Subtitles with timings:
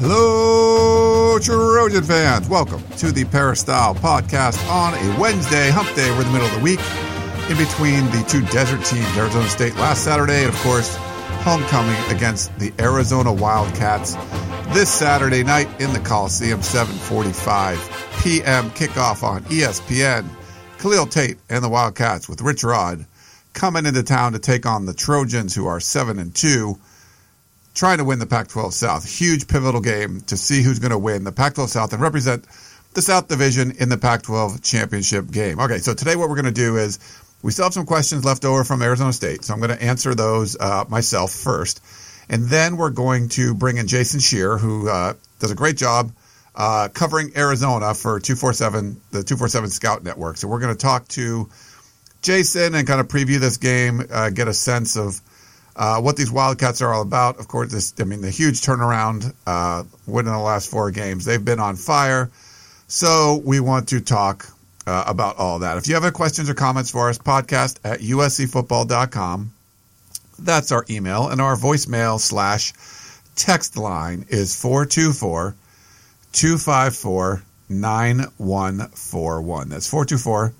[0.00, 2.48] Hello, Trojan fans.
[2.48, 6.08] Welcome to the Peristyle podcast on a Wednesday, hump day.
[6.12, 6.78] We're in the middle of the week,
[7.50, 10.94] in between the two desert teams, Arizona State last Saturday, and of course,
[11.42, 14.14] homecoming against the Arizona Wildcats
[14.72, 18.70] this Saturday night in the Coliseum, 7:45 p.m.
[18.70, 20.28] kickoff on ESPN.
[20.78, 23.04] Khalil Tate and the Wildcats with Rich Rod
[23.52, 26.78] coming into town to take on the Trojans, who are seven and two
[27.78, 29.08] trying to win the Pac 12 South.
[29.08, 32.44] Huge pivotal game to see who's going to win the Pac 12 South and represent
[32.94, 35.60] the South Division in the Pac 12 championship game.
[35.60, 36.98] Okay, so today what we're going to do is
[37.40, 40.16] we still have some questions left over from Arizona State, so I'm going to answer
[40.16, 41.80] those uh, myself first.
[42.28, 46.10] And then we're going to bring in Jason Scheer, who uh, does a great job
[46.56, 50.36] uh, covering Arizona for 247, the 247 Scout Network.
[50.36, 51.48] So we're going to talk to
[52.22, 55.20] Jason and kind of preview this game, uh, get a sense of
[55.78, 57.38] uh, what these Wildcats are all about.
[57.38, 61.24] Of course, this, I mean, the huge turnaround, uh, winning the last four games.
[61.24, 62.30] They've been on fire.
[62.88, 64.48] So we want to talk
[64.86, 65.78] uh, about all that.
[65.78, 69.52] If you have any questions or comments for us, podcast at uscfootball.com.
[70.40, 71.28] That's our email.
[71.28, 72.72] And our voicemail slash
[73.36, 75.54] text line is 424
[76.32, 79.68] 254 9141.
[79.68, 80.54] That's 424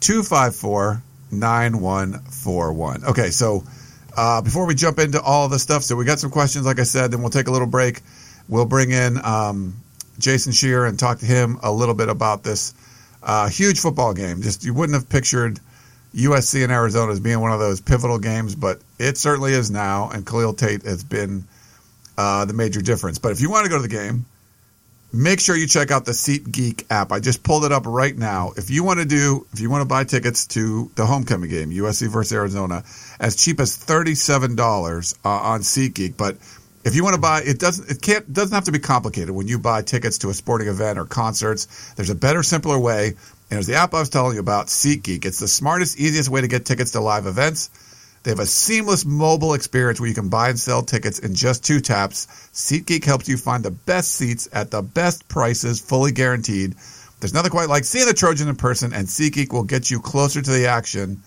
[0.00, 3.04] 254 9141.
[3.04, 3.64] Okay, so
[4.16, 6.84] uh, before we jump into all the stuff, so we got some questions, like I
[6.84, 8.00] said, then we'll take a little break.
[8.48, 9.76] We'll bring in um,
[10.18, 12.74] Jason Scheer and talk to him a little bit about this
[13.22, 14.42] uh, huge football game.
[14.42, 15.58] Just you wouldn't have pictured
[16.14, 20.10] USC and Arizona as being one of those pivotal games, but it certainly is now.
[20.10, 21.44] And Khalil Tate has been
[22.16, 23.18] uh, the major difference.
[23.18, 24.26] But if you want to go to the game,
[25.14, 27.12] make sure you check out the SeatGeek app.
[27.12, 28.52] I just pulled it up right now.
[28.56, 31.70] If you want to do, if you want to buy tickets to the homecoming game,
[31.70, 32.82] USC versus Arizona,
[33.20, 36.16] as cheap as thirty-seven dollars uh, on SeatGeek.
[36.16, 36.36] But
[36.84, 39.48] if you want to buy, it doesn't, it can't, doesn't have to be complicated when
[39.48, 41.94] you buy tickets to a sporting event or concerts.
[41.94, 43.08] There's a better, simpler way.
[43.50, 45.24] And there's the app I was telling you about, SeatGeek.
[45.24, 47.70] It's the smartest, easiest way to get tickets to live events.
[48.24, 51.62] They have a seamless mobile experience where you can buy and sell tickets in just
[51.62, 52.26] two taps.
[52.54, 56.74] SeatGeek helps you find the best seats at the best prices, fully guaranteed.
[57.20, 60.40] There's nothing quite like seeing the Trojan in person, and SeatGeek will get you closer
[60.40, 61.22] to the action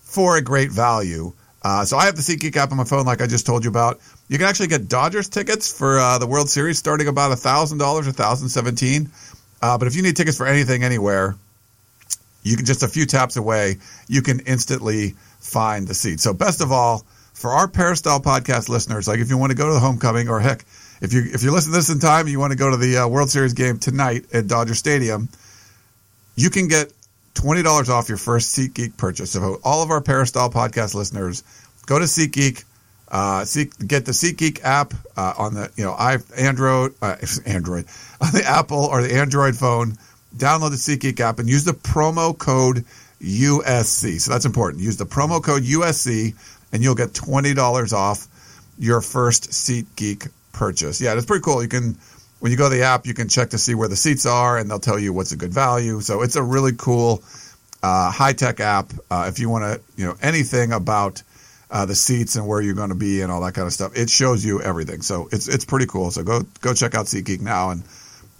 [0.00, 1.32] for a great value.
[1.62, 3.70] Uh, so I have the SeatGeek app on my phone, like I just told you
[3.70, 4.00] about.
[4.28, 8.08] You can actually get Dodgers tickets for uh, the World Series starting about thousand dollars,
[8.08, 9.10] or thousand seventeen.
[9.60, 11.36] Uh, but if you need tickets for anything, anywhere,
[12.42, 13.76] you can just a few taps away,
[14.08, 15.16] you can instantly
[15.50, 16.20] find the seat.
[16.20, 19.68] So best of all, for our Peristyle podcast listeners, like if you want to go
[19.68, 20.64] to the homecoming, or heck,
[21.00, 22.98] if you if you listen to this in time, you want to go to the
[22.98, 25.28] uh, World Series game tonight at Dodger Stadium,
[26.36, 26.92] you can get
[27.34, 29.30] twenty dollars off your first SeatGeek purchase.
[29.30, 31.42] So all of our Peristyle podcast listeners,
[31.86, 32.64] go to SeatGeek,
[33.08, 37.86] uh, Seek, get the SeatGeek app uh, on the you know i Android uh, Android
[38.20, 39.96] on the Apple or the Android phone.
[40.36, 42.84] Download the SeatGeek app and use the promo code
[43.20, 44.20] USC.
[44.20, 44.82] So that's important.
[44.82, 46.34] Use the promo code USC
[46.72, 48.26] and you'll get twenty dollars off
[48.78, 51.00] your first SeatGeek purchase.
[51.00, 51.62] Yeah, it's pretty cool.
[51.62, 51.96] You can
[52.40, 54.58] when you go to the app, you can check to see where the seats are,
[54.58, 56.00] and they'll tell you what's a good value.
[56.00, 57.22] So it's a really cool,
[57.82, 58.92] uh, high tech app.
[59.10, 61.22] Uh, if you want to, you know, anything about
[61.70, 63.92] uh, the seats and where you're going to be and all that kind of stuff,
[63.94, 65.02] it shows you everything.
[65.02, 66.10] So it's it's pretty cool.
[66.10, 67.82] So go go check out SeatGeek now, and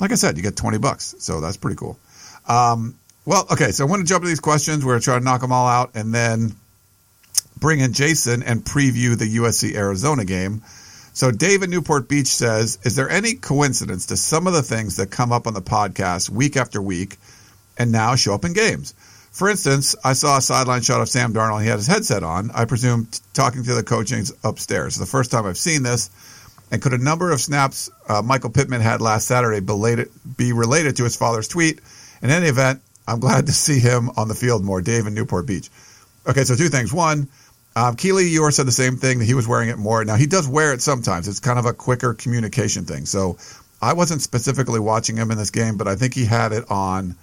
[0.00, 1.14] like I said, you get twenty bucks.
[1.18, 1.98] So that's pretty cool.
[2.48, 3.70] Um, well, okay.
[3.70, 4.84] So I want to jump to these questions.
[4.84, 6.54] We're going to try to knock them all out, and then
[7.58, 10.62] bring in Jason and preview the USC Arizona game.
[11.12, 14.97] So Dave in Newport Beach says, "Is there any coincidence to some of the things
[14.97, 17.18] that come up on the podcast week after week,
[17.77, 18.94] and now show up in games?"
[19.30, 21.62] For instance, I saw a sideline shot of Sam Darnold.
[21.62, 22.50] He had his headset on.
[22.53, 24.97] I presume t- talking to the coachings upstairs.
[24.97, 26.10] the first time I've seen this.
[26.72, 30.97] And could a number of snaps uh, Michael Pittman had last Saturday belated, be related
[30.97, 31.80] to his father's tweet?
[32.22, 32.80] In any event,
[33.10, 34.80] I'm glad to see him on the field more.
[34.80, 35.68] Dave in Newport Beach.
[36.28, 36.92] Okay, so two things.
[36.92, 37.28] One,
[37.74, 40.04] um, Keely Eure said the same thing that he was wearing it more.
[40.04, 41.27] Now he does wear it sometimes.
[41.27, 43.07] It's kind of a quicker communication thing.
[43.07, 43.39] So
[43.83, 47.16] I wasn't specifically watching him in this game, but I think he had it on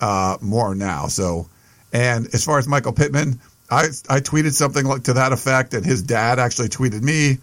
[0.00, 1.06] uh, more now.
[1.06, 1.48] So,
[1.92, 3.40] and as far as Michael Pittman,
[3.70, 7.38] I I tweeted something like to that effect, and his dad actually tweeted me,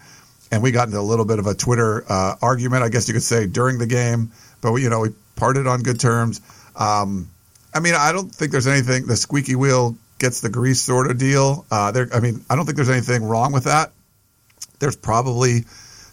[0.52, 3.14] and we got into a little bit of a Twitter uh, argument, I guess you
[3.14, 4.30] could say, during the game.
[4.60, 6.40] But we, you know, we parted on good terms.
[6.76, 7.30] Um,
[7.74, 9.06] I mean, I don't think there's anything.
[9.06, 11.66] The squeaky wheel gets the grease sort of deal.
[11.70, 13.90] Uh, there, I mean, I don't think there's anything wrong with that.
[14.78, 15.64] There's probably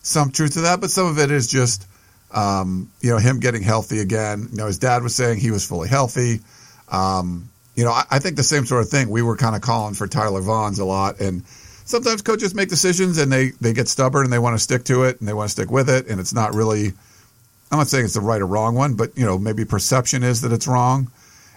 [0.02, 1.88] some truth to that, but some of it is just,
[2.34, 4.48] um, you know, him getting healthy again.
[4.52, 6.40] You know, his dad was saying he was fully healthy.
[6.90, 9.10] Um, you know, I, I, think the same sort of thing.
[9.10, 11.46] We were kind of calling for Tyler Vaughns a lot, and
[11.86, 15.04] sometimes coaches make decisions and they they get stubborn and they want to stick to
[15.04, 16.88] it and they want to stick with it, and it's not really.
[17.72, 20.42] I'm not saying it's the right or wrong one, but you know, maybe perception is
[20.42, 21.10] that it's wrong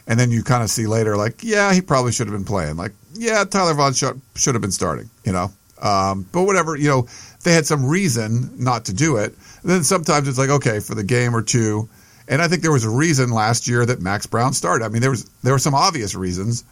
[0.07, 2.77] and then you kind of see later, like, yeah, he probably should have been playing.
[2.77, 5.51] Like, yeah, Tyler Vaughn should, should have been starting, you know.
[5.81, 7.09] Um, but whatever, you know,
[7.43, 9.35] they had some reason not to do it.
[9.63, 11.89] And then sometimes it's like, okay, for the game or two.
[12.29, 14.85] And I think there was a reason last year that Max Browne started.
[14.85, 16.65] I mean, there was there were some obvious reasons,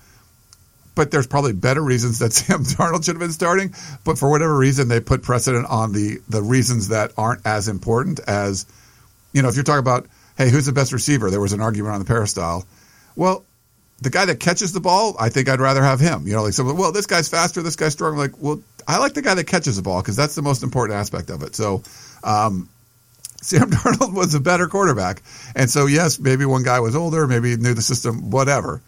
[0.95, 3.75] but there's probably better reasons that Sam Darnold should have been starting.
[4.05, 8.21] But for whatever reason, they put precedent on the the reasons that aren't as important
[8.27, 8.65] as,
[9.35, 10.07] you know, if you're talking about,
[10.39, 11.31] hey, who's the best receiver?
[11.31, 12.67] There was an argument on the peristyle
[13.17, 13.45] well,
[14.01, 16.27] the guy that catches the ball, I think I'd rather have him.
[16.27, 18.19] You know, like well, this guy's faster, this guy's stronger.
[18.19, 20.99] Like, well, I like the guy that catches the ball because that's the most important
[20.99, 21.55] aspect of it.
[21.55, 21.83] So,
[22.25, 22.69] um,
[23.43, 25.23] Sam Darnold was a better quarterback.
[25.57, 28.81] And so, yes, maybe one guy was older, maybe he knew the system, whatever.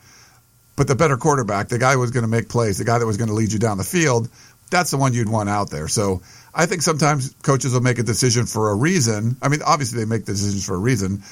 [0.77, 3.07] But the better quarterback, the guy who was going to make plays, the guy that
[3.07, 4.29] was going to lead you down the field,
[4.71, 5.89] that's the one you'd want out there.
[5.89, 6.23] So
[6.55, 9.37] I think sometimes coaches will make a decision for a reason.
[9.43, 11.23] I mean, obviously they make decisions for a reason,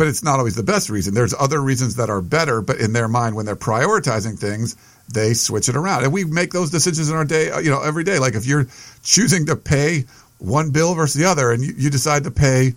[0.00, 1.12] but it's not always the best reason.
[1.12, 4.74] There's other reasons that are better, but in their mind, when they're prioritizing things,
[5.12, 6.04] they switch it around.
[6.04, 8.18] And we make those decisions in our day, uh, you know, every day.
[8.18, 8.66] Like if you're
[9.02, 10.06] choosing to pay
[10.38, 12.72] one bill versus the other, and you, you decide to pay,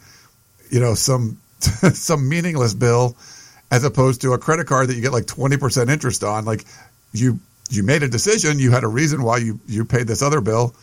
[0.70, 3.16] you know, some some meaningless bill
[3.72, 6.66] as opposed to a credit card that you get like 20% interest on, like
[7.14, 7.40] you
[7.70, 10.76] you made a decision, you had a reason why you you paid this other bill,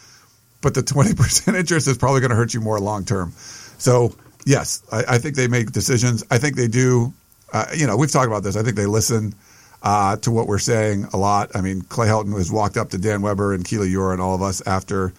[0.62, 3.32] but the 20% interest is probably going to hurt you more long term.
[3.76, 4.14] So
[4.46, 6.24] yes, I, I, think they make decisions.
[6.30, 7.12] I think they do.
[7.52, 8.56] Uh, you know, we've talked about this.
[8.56, 9.34] I think they listen
[9.82, 11.50] uh, to what we're saying a lot.
[11.54, 14.34] I mean, Clay Helton has walked up to Dan Weber and Keely Eure and all
[14.34, 15.12] of us after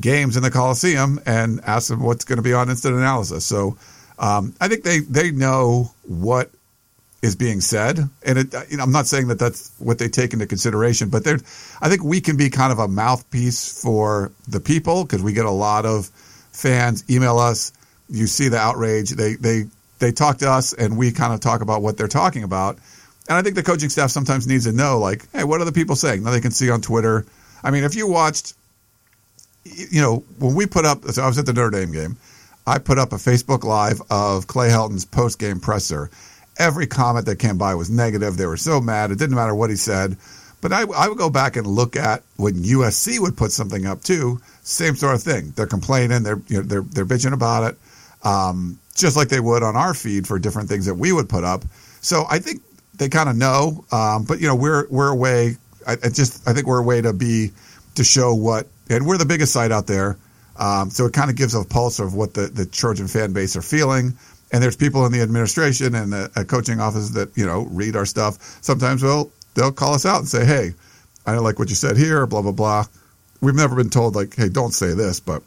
[0.00, 3.44] games in the Coliseum and asked them what's going to be on instant analysis.
[3.44, 3.76] So
[4.18, 6.50] um, I think they they know what
[7.22, 10.32] is being said, and it, you know, I'm not saying that that's what they take
[10.32, 11.26] into consideration, but
[11.80, 15.44] I think we can be kind of a mouthpiece for the people because we get
[15.44, 16.06] a lot of
[16.50, 17.72] fans email us
[18.12, 19.10] you see the outrage.
[19.10, 19.64] They they
[19.98, 22.76] they talk to us, and we kind of talk about what they're talking about.
[23.28, 25.72] And I think the coaching staff sometimes needs to know, like, hey, what are the
[25.72, 26.22] people saying?
[26.22, 27.24] Now they can see on Twitter.
[27.64, 28.54] I mean, if you watched,
[29.64, 32.16] you know, when we put up, so I was at the Notre Dame game.
[32.64, 36.10] I put up a Facebook Live of Clay Helton's post game presser.
[36.58, 38.36] Every comment that came by was negative.
[38.36, 39.10] They were so mad.
[39.10, 40.16] It didn't matter what he said.
[40.60, 44.02] But I, I would go back and look at when USC would put something up
[44.02, 44.40] too.
[44.62, 45.52] Same sort of thing.
[45.56, 46.22] They're complaining.
[46.22, 47.78] They're you know, they're they're bitching about it
[48.22, 51.44] um, just like they would on our feed for different things that we would put
[51.44, 51.64] up.
[52.00, 52.62] So I think
[52.94, 55.56] they kind of know, um, but you know, we're we're a way.
[55.86, 57.50] I, I, just I think we're a way to be
[57.96, 60.16] to show what, and we're the biggest site out there.
[60.56, 63.56] Um, so it kind of gives a pulse of what the the Trojan fan base
[63.56, 64.16] are feeling.
[64.52, 68.04] And there's people in the administration and the coaching office that you know read our
[68.04, 68.38] stuff.
[68.62, 70.74] Sometimes they'll they'll call us out and say, "Hey,
[71.26, 72.84] I don't like what you said here." Blah blah blah.
[73.40, 75.42] We've never been told like, "Hey, don't say this," but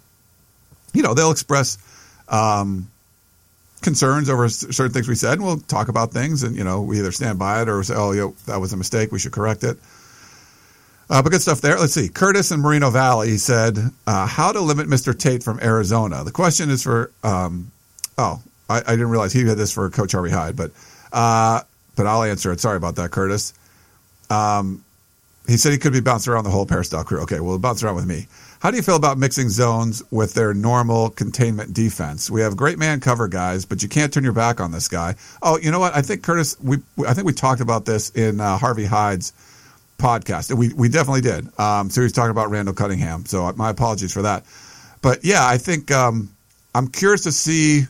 [0.93, 1.77] you know they'll express
[2.29, 2.89] um,
[3.81, 6.99] concerns over certain things we said, and we'll talk about things, and you know, we
[6.99, 9.11] either stand by it or say, "Oh, yo, that was a mistake.
[9.11, 9.77] We should correct it."
[11.07, 11.77] Uh, but good stuff there.
[11.77, 12.09] Let's see.
[12.09, 13.77] Curtis in Moreno Valley said,
[14.07, 15.17] uh, "How to limit Mr.
[15.17, 17.11] Tate from Arizona?" The question is for.
[17.23, 17.71] Um,
[18.17, 20.71] oh, I, I, didn't realize he had this for Coach Harvey Hyde, but
[21.13, 21.61] uh,
[21.95, 22.59] but I'll answer it.
[22.59, 23.53] Sorry about that, Curtis.
[24.29, 24.83] Um,
[25.47, 27.21] he said he could be bounced around the whole peristyle crew.
[27.21, 28.27] Okay, well, bounce around with me.
[28.65, 32.31] How do you feel about mixing zones with their normal containment defense?
[32.31, 35.13] We have great man cover guys, but you can't turn your back on this guy.
[35.43, 35.95] Oh, you know what?
[35.95, 39.33] I think Curtis, we I think we talked about this in uh, Harvey Hyde's
[39.99, 40.51] podcast.
[40.51, 41.47] We we definitely did.
[41.59, 43.27] Um, so he was talking about Randall Cunningham.
[43.27, 44.45] So my apologies for that.
[45.03, 46.33] But yeah, I think um,
[46.73, 47.83] I'm curious to see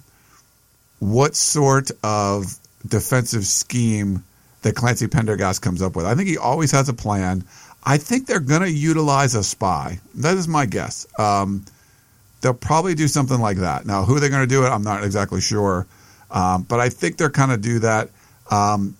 [0.99, 2.53] what sort of
[2.85, 4.25] defensive scheme
[4.63, 6.05] that Clancy Pendergast comes up with.
[6.05, 7.45] I think he always has a plan.
[7.85, 9.99] I think they're going to utilize a spy.
[10.15, 11.05] That is my guess.
[11.19, 11.65] Um,
[12.41, 13.85] they'll probably do something like that.
[13.85, 15.85] Now, who they're going to do it, I'm not exactly sure.
[16.31, 18.09] Um, but I think they're kind of do that.
[18.49, 18.97] Um,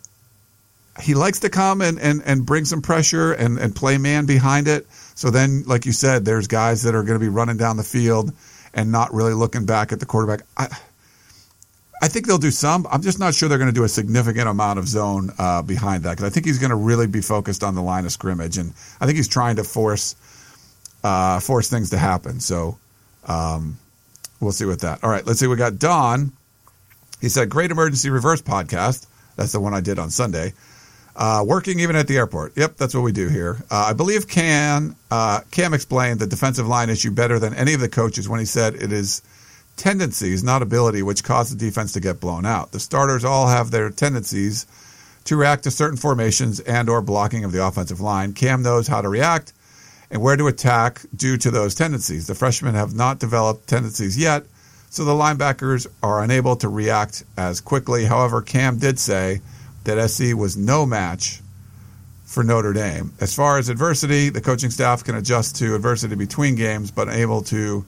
[1.02, 4.68] he likes to come and, and, and bring some pressure and, and play man behind
[4.68, 4.88] it.
[5.16, 7.84] So then, like you said, there's guys that are going to be running down the
[7.84, 8.32] field
[8.74, 10.46] and not really looking back at the quarterback.
[10.56, 10.68] I,
[12.06, 12.86] I think they'll do some.
[12.92, 16.04] I'm just not sure they're going to do a significant amount of zone uh, behind
[16.04, 18.60] that because I think he's going to really be focused on the line of scrimmage,
[18.60, 20.16] and I think he's trying to force
[21.04, 22.40] uh, force things to happen.
[22.40, 22.78] So
[23.26, 23.80] um,
[24.40, 25.04] we'll see with that.
[25.04, 25.48] All right, let's see.
[25.48, 26.32] We got Don
[27.22, 30.54] He said, "Great emergency reverse podcast." That's the one I did on Sunday.
[31.16, 32.56] Uh, working even at the airport.
[32.56, 33.58] Yep, that's what we do here.
[33.72, 37.80] Uh, I believe Cam uh, Cam explained the defensive line issue better than any of
[37.80, 39.24] the coaches when he said it is
[39.76, 42.72] tendencies, not ability, which cause the defense to get blown out.
[42.72, 44.66] The starters all have their tendencies
[45.26, 48.34] to react to certain formations and or blocking of the offensive line.
[48.34, 49.54] Cam knows how to react
[50.10, 52.28] and where to attack due to those tendencies.
[52.28, 54.46] The freshmen have not developed tendencies yet,
[54.90, 58.06] so the linebackers are unable to react as quickly.
[58.06, 59.42] However, Cam did say
[59.84, 61.42] that SC was no match
[62.24, 63.14] for Notre Dame.
[63.20, 67.42] As far as adversity, the coaching staff can adjust to adversity between games, but able
[67.44, 67.86] to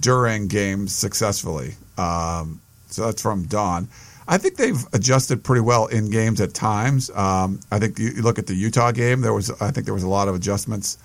[0.00, 1.74] during games successfully.
[1.98, 3.88] Um, so that's from Don.
[4.26, 7.10] I think they've adjusted pretty well in games at times.
[7.10, 9.94] Um, I think you, you look at the Utah game; there was, I think, there
[9.94, 10.96] was a lot of adjustments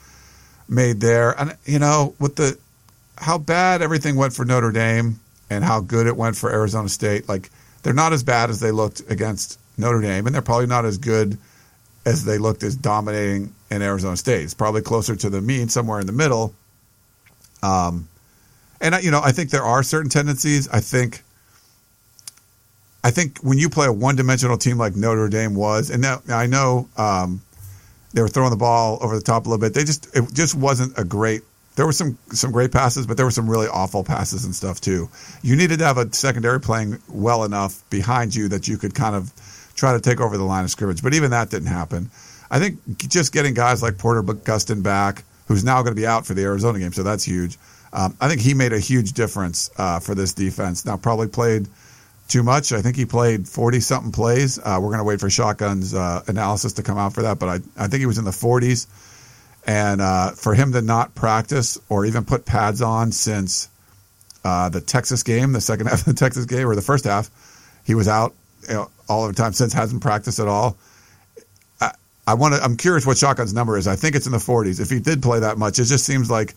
[0.69, 2.57] made there, and you know, with the
[3.17, 5.19] how bad everything went for Notre Dame
[5.49, 7.49] and how good it went for Arizona State, like
[7.83, 10.97] they're not as bad as they looked against Notre Dame, and they're probably not as
[10.97, 11.37] good
[12.05, 14.43] as they looked as dominating in Arizona State.
[14.43, 16.53] It's probably closer to the mean, somewhere in the middle.
[17.61, 18.07] Um,
[18.81, 20.67] and you know, I think there are certain tendencies.
[20.69, 21.23] I think,
[23.03, 26.47] I think when you play a one-dimensional team like Notre Dame was, and now I
[26.47, 27.41] know um,
[28.13, 29.73] they were throwing the ball over the top a little bit.
[29.73, 31.41] They just it just wasn't a great.
[31.75, 34.81] There were some some great passes, but there were some really awful passes and stuff
[34.81, 35.09] too.
[35.41, 39.15] You needed to have a secondary playing well enough behind you that you could kind
[39.15, 39.31] of
[39.75, 41.01] try to take over the line of scrimmage.
[41.01, 42.09] But even that didn't happen.
[42.51, 46.25] I think just getting guys like Porter Gustin back, who's now going to be out
[46.25, 47.57] for the Arizona game, so that's huge.
[47.91, 50.85] Um, I think he made a huge difference uh, for this defense.
[50.85, 51.67] Now, probably played
[52.27, 52.71] too much.
[52.71, 54.59] I think he played 40 something plays.
[54.59, 57.49] Uh, we're going to wait for Shotgun's uh, analysis to come out for that, but
[57.49, 58.87] I, I think he was in the 40s.
[59.65, 63.67] And uh, for him to not practice or even put pads on since
[64.43, 67.29] uh, the Texas game, the second half of the Texas game, or the first half,
[67.85, 68.33] he was out
[68.67, 70.77] you know, all the time since, hasn't practiced at all.
[71.81, 71.91] I,
[72.27, 72.63] I want to.
[72.63, 73.87] I'm curious what Shotgun's number is.
[73.87, 74.79] I think it's in the 40s.
[74.79, 76.53] If he did play that much, it just seems like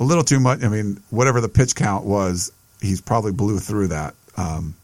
[0.00, 0.62] a little too much.
[0.62, 4.14] I mean, whatever the pitch count was, he's probably blew through that.
[4.36, 4.74] Um,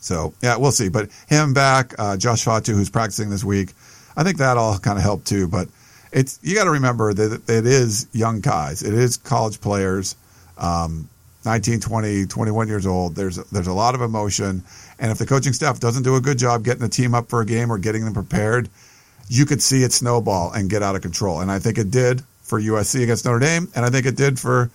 [0.00, 0.88] so yeah, we'll see.
[0.88, 3.72] But him back, uh, Josh Fatu, who's practicing this week,
[4.16, 5.46] I think that all kind of helped too.
[5.46, 5.68] But
[6.12, 8.82] it's you got to remember that it is young guys.
[8.82, 10.16] It is college players,
[10.58, 11.08] um,
[11.44, 13.14] 19, 20, 21 years old.
[13.14, 14.64] There's there's a lot of emotion,
[14.98, 17.40] and if the coaching staff doesn't do a good job getting the team up for
[17.40, 18.68] a game or getting them prepared,
[19.28, 21.40] you could see it snowball and get out of control.
[21.40, 24.38] And I think it did for USC against Notre Dame, and I think it did
[24.38, 24.70] for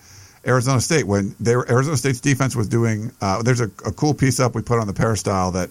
[0.46, 3.12] Arizona State when they were, Arizona State's defense was doing.
[3.20, 5.68] Uh, there's a, a, cool piece up we put on the Peristyle that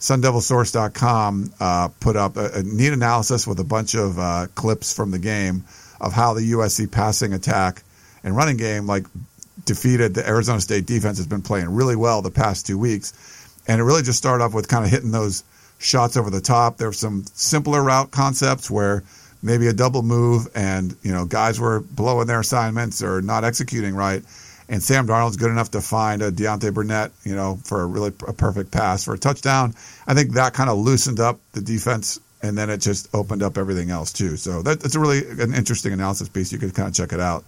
[0.00, 5.10] SunDevilSource.com uh, put up a, a, neat analysis with a bunch of uh, clips from
[5.10, 5.64] the game
[6.00, 7.82] of how the USC passing attack
[8.24, 9.04] and running game like
[9.66, 13.12] defeated the Arizona State defense has been playing really well the past two weeks,
[13.68, 15.44] and it really just started off with kind of hitting those
[15.78, 16.78] shots over the top.
[16.78, 19.04] There were some simpler route concepts where
[19.42, 23.94] maybe a double move, and you know guys were blowing their assignments or not executing
[23.94, 24.22] right.
[24.68, 28.12] And Sam Darnold's good enough to find a Deontay Burnett, you know, for a really
[28.26, 29.74] a perfect pass for a touchdown.
[30.06, 33.58] I think that kind of loosened up the defense, and then it just opened up
[33.58, 34.36] everything else too.
[34.36, 36.52] So that, that's a really an interesting analysis piece.
[36.52, 37.44] You could kind of check it out.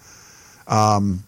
[0.66, 1.24] Um,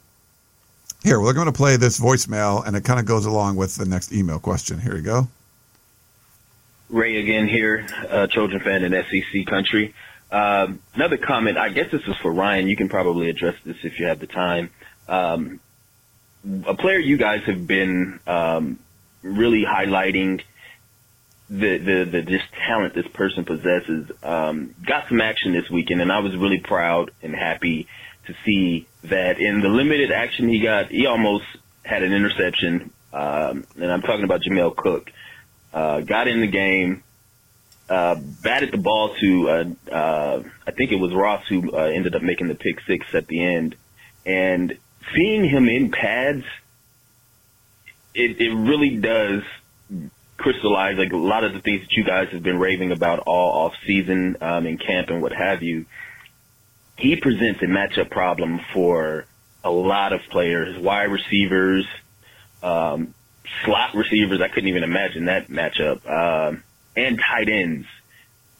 [1.02, 3.86] here, we're going to play this voicemail, and it kind of goes along with the
[3.86, 4.80] next email question.
[4.80, 5.28] Here you go.
[6.88, 9.94] Ray again here, uh, Trojan fan in SEC country.
[10.30, 12.68] Um, another comment, I guess this is for Ryan.
[12.68, 14.70] You can probably address this if you have the time.
[15.08, 15.60] Um,
[16.66, 18.78] a player you guys have been um,
[19.22, 20.42] really highlighting
[21.48, 24.10] the, the the just talent this person possesses.
[24.22, 27.86] Um, got some action this weekend, and I was really proud and happy
[28.26, 31.44] to see that in the limited action he got, he almost
[31.84, 32.90] had an interception.
[33.12, 35.10] Um, and I'm talking about Jamel Cook.
[35.72, 37.02] Uh, got in the game,
[37.88, 42.14] uh, batted the ball to, uh, uh, I think it was Ross who uh, ended
[42.14, 43.76] up making the pick six at the end.
[44.24, 44.76] And
[45.14, 46.44] seeing him in pads,
[48.14, 49.42] it, it really does
[50.36, 53.66] crystallize like a lot of the things that you guys have been raving about all
[53.66, 55.86] off season, um, in camp and what have you.
[56.96, 59.26] He presents a matchup problem for
[59.62, 61.86] a lot of players, wide receivers,
[62.62, 63.14] um,
[63.64, 64.40] slot receivers.
[64.40, 66.04] I couldn't even imagine that matchup.
[66.08, 66.62] Um,
[66.96, 67.86] and tight ends.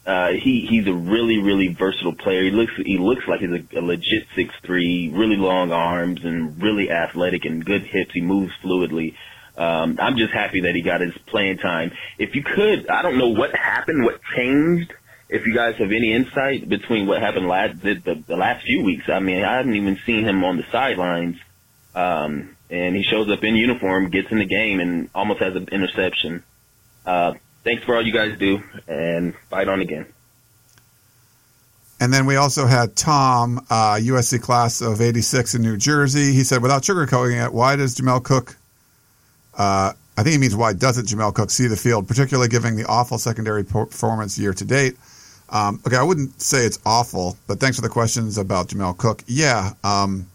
[0.05, 2.43] Uh, he he's a really really versatile player.
[2.43, 6.61] He looks he looks like he's a, a legit six three, really long arms and
[6.61, 8.11] really athletic and good hips.
[8.13, 9.15] He moves fluidly.
[9.57, 11.91] Um, I'm just happy that he got his playing time.
[12.17, 14.93] If you could, I don't know what happened, what changed.
[15.29, 18.83] If you guys have any insight between what happened last the, the, the last few
[18.85, 21.37] weeks, I mean, I haven't even seen him on the sidelines.
[21.95, 25.67] Um, and he shows up in uniform, gets in the game, and almost has an
[25.71, 26.43] interception.
[27.05, 27.33] Uh,
[27.67, 30.05] thanks for all you guys do, and fight on again.
[31.99, 36.31] And then we also had Tom, uh, USC class of 86 in New Jersey.
[36.31, 38.55] He said, without sugarcoating it, why does Jamel Cook,
[39.57, 42.85] uh, I think he means why doesn't Jamel Cook see the field, particularly given the
[42.85, 44.95] awful secondary performance year to date?
[45.49, 49.23] Um, okay, I wouldn't say it's awful, but thanks for the questions about Jamel Cook.
[49.27, 50.27] Yeah, um,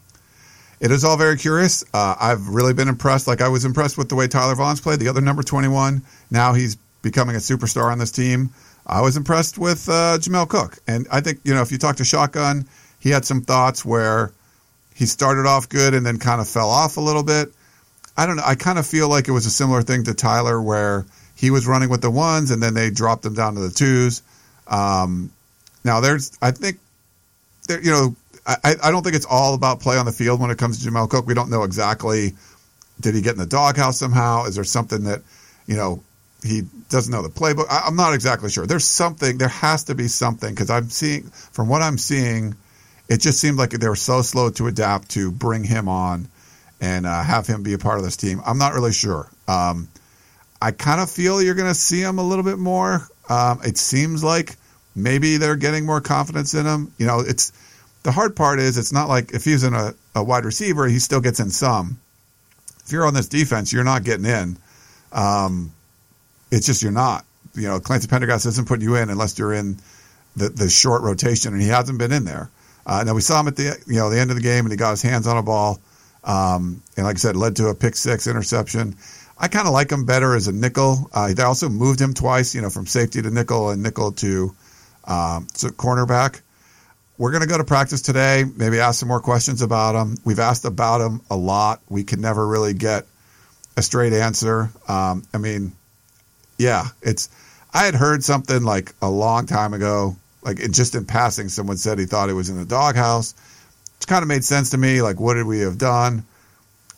[0.80, 1.84] it is all very curious.
[1.94, 3.26] Uh, I've really been impressed.
[3.26, 6.02] Like I was impressed with the way Tyler Vaughns played, the other number 21.
[6.30, 8.50] Now he's becoming a superstar on this team.
[8.86, 11.96] I was impressed with uh, Jamel Cook, and I think you know if you talk
[11.96, 12.66] to Shotgun,
[12.98, 14.32] he had some thoughts where
[14.94, 17.52] he started off good and then kind of fell off a little bit.
[18.16, 18.42] I don't know.
[18.44, 21.66] I kind of feel like it was a similar thing to Tyler where he was
[21.66, 24.22] running with the ones and then they dropped him down to the twos.
[24.66, 25.32] Um,
[25.84, 26.78] now there's, I think,
[27.68, 28.16] there, you know,
[28.46, 30.90] I, I don't think it's all about play on the field when it comes to
[30.90, 31.26] Jamel Cook.
[31.26, 32.34] We don't know exactly.
[33.00, 34.44] Did he get in the doghouse somehow?
[34.44, 35.22] Is there something that,
[35.66, 36.02] you know,
[36.42, 37.66] he doesn't know the playbook.
[37.70, 38.66] I, am not exactly sure.
[38.66, 39.38] There's something.
[39.38, 41.22] There has to be something because I'm seeing
[41.52, 42.56] from what I'm seeing,
[43.08, 46.28] it just seemed like they were so slow to adapt to bring him on
[46.80, 48.40] and uh, have him be a part of this team.
[48.44, 49.30] I'm not really sure.
[49.46, 49.88] Um,
[50.60, 53.08] I kind of feel you're going to see him a little bit more.
[53.28, 54.56] Um, it seems like
[54.94, 56.92] maybe they're getting more confidence in him.
[56.98, 57.52] You know, it's
[58.02, 60.98] the hard part is it's not like if he's in a, a wide receiver, he
[60.98, 62.00] still gets in some.
[62.84, 64.56] If you're on this defense, you're not getting in.
[65.12, 65.72] Um,
[66.52, 67.24] it's just you're not.
[67.54, 69.78] You know, Clancy Pendergast isn't putting you in unless you're in
[70.36, 72.50] the, the short rotation, and he hasn't been in there.
[72.86, 74.70] Uh, now we saw him at the you know the end of the game, and
[74.70, 75.80] he got his hands on a ball,
[76.24, 78.96] um, and like I said, led to a pick six interception.
[79.38, 81.10] I kind of like him better as a nickel.
[81.12, 84.54] Uh, they also moved him twice, you know, from safety to nickel and nickel to,
[85.04, 86.42] um, to cornerback.
[87.18, 88.44] We're going to go to practice today.
[88.56, 90.16] Maybe ask some more questions about him.
[90.24, 91.80] We've asked about him a lot.
[91.88, 93.06] We can never really get
[93.76, 94.70] a straight answer.
[94.86, 95.72] Um, I mean,
[96.62, 97.28] yeah, it's.
[97.74, 101.76] I had heard something like a long time ago, like it, just in passing, someone
[101.76, 103.34] said he thought it was in the doghouse.
[104.00, 105.02] It kind of made sense to me.
[105.02, 106.24] Like, what did we have done?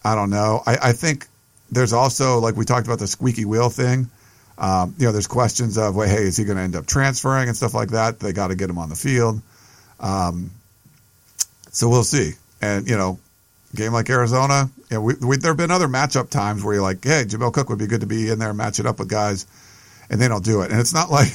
[0.04, 0.62] I don't know.
[0.66, 1.28] I, I think
[1.70, 4.10] there's also like we talked about the squeaky wheel thing.
[4.58, 7.48] Um, you know, there's questions of, well, hey, is he going to end up transferring
[7.48, 8.20] and stuff like that?
[8.20, 9.40] They got to get him on the field.
[9.98, 10.50] Um,
[11.70, 12.32] so we'll see.
[12.60, 13.18] And you know,
[13.74, 16.82] game like Arizona, you know, we, we, there have been other matchup times where you're
[16.82, 18.98] like, hey, Jamel Cook would be good to be in there and match it up
[18.98, 19.46] with guys,
[20.10, 20.70] and they don't do it.
[20.70, 21.32] And it's not like,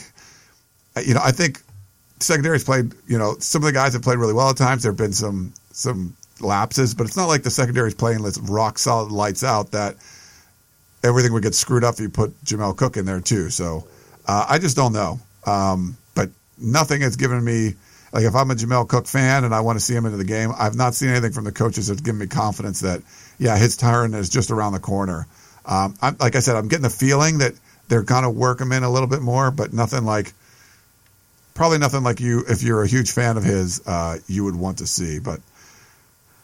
[1.05, 1.61] you know, I think
[2.19, 4.83] secondary's played, you know, some of the guys have played really well at times.
[4.83, 8.77] There have been some some lapses, but it's not like the secondary's playing this rock
[8.77, 9.95] solid lights out that
[11.03, 13.49] everything would get screwed up if you put Jamel Cook in there too.
[13.49, 13.87] So
[14.27, 15.19] uh, I just don't know.
[15.45, 17.75] Um, but nothing has given me
[18.11, 20.23] like if I'm a Jamel Cook fan and I want to see him into the
[20.23, 23.01] game, I've not seen anything from the coaches that's given me confidence that
[23.37, 25.27] yeah, his turn is just around the corner.
[25.65, 27.53] Um, I'm, like I said, I'm getting the feeling that
[27.87, 30.33] they're gonna work him in a little bit more, but nothing like
[31.53, 34.77] probably nothing like you if you're a huge fan of his, uh, you would want
[34.77, 35.19] to see.
[35.19, 35.41] But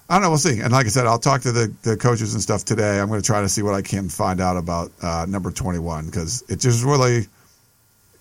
[0.10, 0.30] I don't know.
[0.30, 0.60] We'll see.
[0.60, 3.00] And like I said, I'll talk to the, the coaches and stuff today.
[3.00, 6.06] I'm going to try to see what I can find out about uh, number 21
[6.06, 7.26] because it just really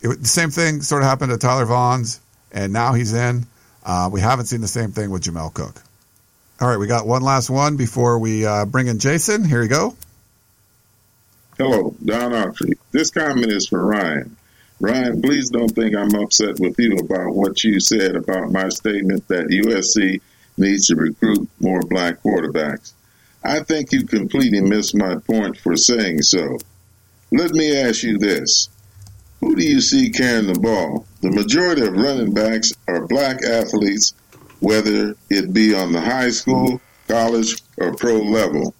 [0.00, 2.20] it, the same thing sort of happened to Tyler Vaughns
[2.54, 3.46] and now he's in.
[3.84, 5.82] Uh, we haven't seen the same thing with Jamel Cook.
[6.60, 9.44] All right, we got one last one before we uh, bring in Jason.
[9.44, 9.94] Here you go.
[11.58, 12.72] Hello, Don Autry.
[12.92, 14.36] This comment is for Ryan.
[14.80, 19.26] Ryan, please don't think I'm upset with you about what you said about my statement
[19.28, 20.20] that USC
[20.56, 22.92] needs to recruit more black quarterbacks.
[23.42, 26.58] I think you completely missed my point for saying so.
[27.30, 28.68] Let me ask you this.
[29.40, 31.06] Who do you see carrying the ball?
[31.20, 34.14] The majority of running backs are black athletes,
[34.60, 38.74] whether it be on the high school, college, or pro level.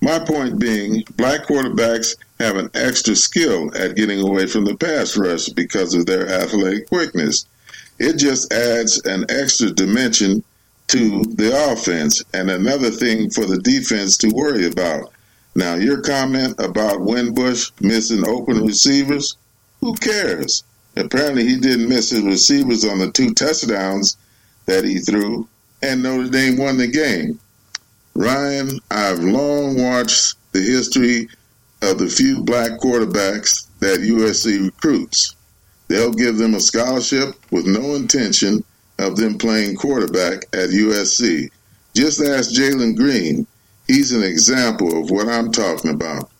[0.00, 5.16] My point being, black quarterbacks have an extra skill at getting away from the pass
[5.16, 7.46] rush because of their athletic quickness.
[7.98, 10.42] It just adds an extra dimension
[10.88, 15.12] to the offense and another thing for the defense to worry about.
[15.54, 19.36] Now, your comment about Wimbush missing open receivers,
[19.82, 20.62] who cares?
[20.96, 24.16] Apparently, he didn't miss his receivers on the two touchdowns
[24.66, 25.46] that he threw,
[25.82, 27.38] and Notre Dame won the game.
[28.14, 31.28] Ryan, I've long watched the history
[31.82, 35.34] of the few black quarterbacks that USC recruits.
[35.88, 38.64] They'll give them a scholarship with no intention
[38.98, 41.50] of them playing quarterback at USC.
[41.94, 43.46] Just ask Jalen Green.
[43.88, 46.30] He's an example of what I'm talking about.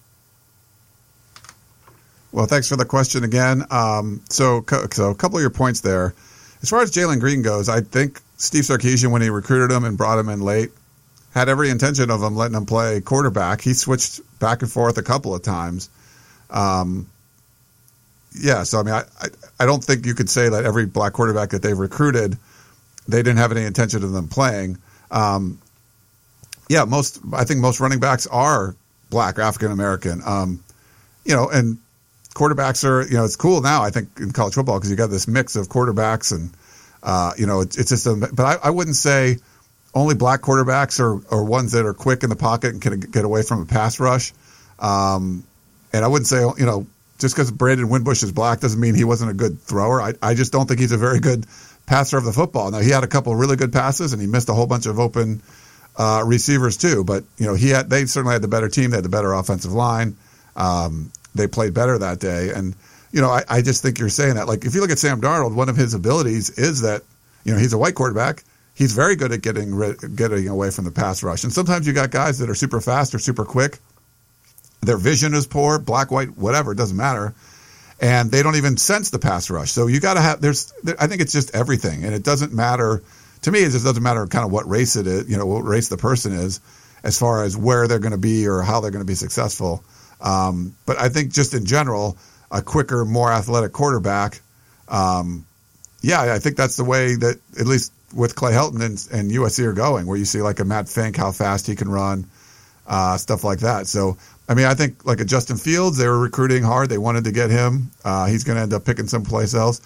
[2.33, 3.65] Well, thanks for the question again.
[3.71, 6.15] Um, so, so a couple of your points there.
[6.63, 9.99] As far as Jalen Green goes, I think Steve Sarkisian, when he recruited him and
[9.99, 10.71] brought him in late,
[11.35, 13.61] had every intention of him letting him play quarterback.
[13.61, 15.91] He switched back and forth a couple of times.
[16.51, 17.09] Um,
[18.35, 19.29] yeah, so I mean, I, I,
[19.61, 22.37] I don't think you could say that every black quarterback that they've recruited,
[23.07, 24.79] they didn't have any intention of them playing.
[25.11, 25.61] Um,
[26.69, 28.75] yeah, most I think most running backs are
[29.11, 30.23] black African American.
[30.25, 30.65] Um,
[31.25, 31.79] you know, and
[32.35, 33.83] quarterbacks are you know it's cool now.
[33.83, 36.51] I think in college football because you got this mix of quarterbacks and
[37.03, 39.39] uh, you know it's, it's just a, but I, I wouldn't say
[39.95, 43.25] only black quarterbacks are, are ones that are quick in the pocket and can get
[43.25, 44.33] away from a pass rush.
[44.79, 45.45] Um,
[45.93, 46.87] and I wouldn't say you know
[47.19, 50.01] just because Brandon Wimbush is black doesn't mean he wasn't a good thrower.
[50.01, 51.47] I, I just don't think he's a very good
[51.87, 52.71] passer of the football.
[52.71, 54.99] Now he had a couple really good passes and he missed a whole bunch of
[54.99, 55.43] open
[55.97, 57.05] uh, receivers too.
[57.05, 58.91] But you know he had they certainly had the better team.
[58.91, 60.17] They had the better offensive line.
[60.57, 62.51] Um, they played better that day.
[62.55, 62.75] And
[63.11, 64.49] you know I, I just think you're saying that.
[64.49, 67.03] Like if you look at Sam Darnold, one of his abilities is that
[67.45, 68.45] you know he's a white quarterback.
[68.75, 69.79] He's very good at getting
[70.15, 71.45] getting away from the pass rush.
[71.45, 73.79] And sometimes you got guys that are super fast or super quick.
[74.81, 77.35] Their vision is poor, black, white, whatever, it doesn't matter
[78.03, 79.71] and they don't even sense the pass rush.
[79.71, 83.03] So you got to have there's I think it's just everything, and it doesn't matter
[83.43, 83.61] to me.
[83.61, 85.97] It just doesn't matter kind of what race it is, you know, what race the
[85.97, 86.61] person is,
[87.05, 89.85] as far as where they're going to be or how they're going to be successful.
[90.23, 92.17] Um, but I think just in general,
[92.51, 94.41] a quicker, more athletic quarterback.
[94.89, 95.47] Um,
[96.01, 99.65] yeah, I think that's the way that at least with Clay Helton and, and USC
[99.65, 102.27] are going, where you see like a Matt Fink, how fast he can run,
[102.87, 103.87] uh, stuff like that.
[103.87, 104.17] So
[104.49, 106.89] I mean, I think like a Justin Fields, they were recruiting hard.
[106.89, 107.91] They wanted to get him.
[108.05, 109.81] Uh, he's going to end up picking someplace else.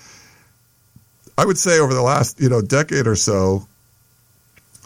[1.39, 3.67] I would say over the last you know decade or so,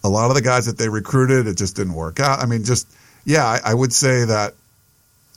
[0.02, 2.40] a lot of the guys that they recruited, it just didn't work out.
[2.40, 2.88] I mean, just
[3.24, 4.54] yeah, I, I would say that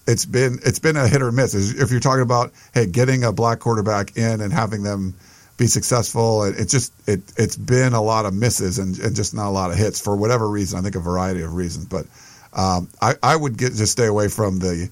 [0.08, 1.54] it's been it's been a hit or miss.
[1.54, 5.16] If you're talking about hey, getting a black quarterback in and having them
[5.58, 9.34] be successful, it, it just it it's been a lot of misses and, and just
[9.34, 10.80] not a lot of hits for whatever reason.
[10.80, 12.06] I think a variety of reasons, but
[12.54, 14.89] um, I, I would get just stay away from the,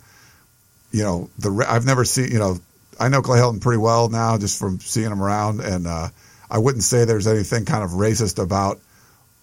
[0.92, 2.58] you know, the I've never seen, you know,
[3.00, 6.10] I know Clay Helton pretty well now just from seeing him around, and uh,
[6.50, 8.80] I wouldn't say there's anything kind of racist about,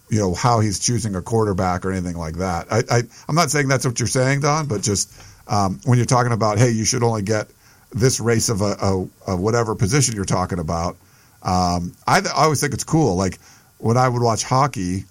[0.09, 2.67] you know, how he's choosing a quarterback or anything like that.
[2.71, 5.13] I, I I'm not saying that's what you're saying, Don, but just
[5.49, 7.49] um, when you're talking about, hey, you should only get
[7.93, 10.97] this race of a, a, a whatever position you're talking about.
[11.43, 13.17] Um, I, I always think it's cool.
[13.17, 13.39] Like
[13.79, 15.05] when I would watch hockey,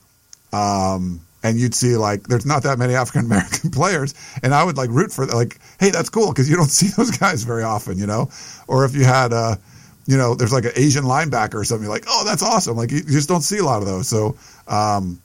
[0.53, 4.77] um, and you'd see like there's not that many African American players, and I would
[4.77, 7.97] like root for like, hey, that's cool because you don't see those guys very often,
[7.97, 8.29] you know.
[8.67, 9.55] Or if you had, uh,
[10.05, 12.77] you know, there's like an Asian linebacker or something, like, oh, that's awesome.
[12.77, 14.07] Like you, just don't see a lot of those.
[14.07, 15.21] So, um,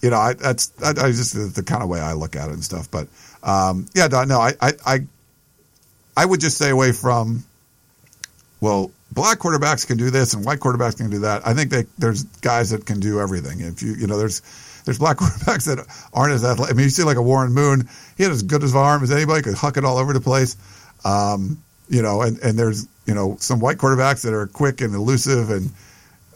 [0.00, 2.48] you know, I, that's I, I just the, the, kind of way I look at
[2.48, 2.90] it and stuff.
[2.90, 3.08] But
[3.44, 4.98] um, yeah, no, I, I I
[6.16, 7.44] I would just stay away from.
[8.60, 11.46] Well, black quarterbacks can do this and white quarterbacks can do that.
[11.46, 13.60] I think they, there's guys that can do everything.
[13.60, 14.40] If you you know, there's
[14.84, 16.74] there's black quarterbacks that aren't as athletic.
[16.74, 19.10] I mean, you see like a Warren Moon, he had as good as arm as
[19.10, 20.56] anybody, could huck it all over the place.
[21.04, 24.94] Um, you know, and, and there's, you know, some white quarterbacks that are quick and
[24.94, 25.70] elusive and,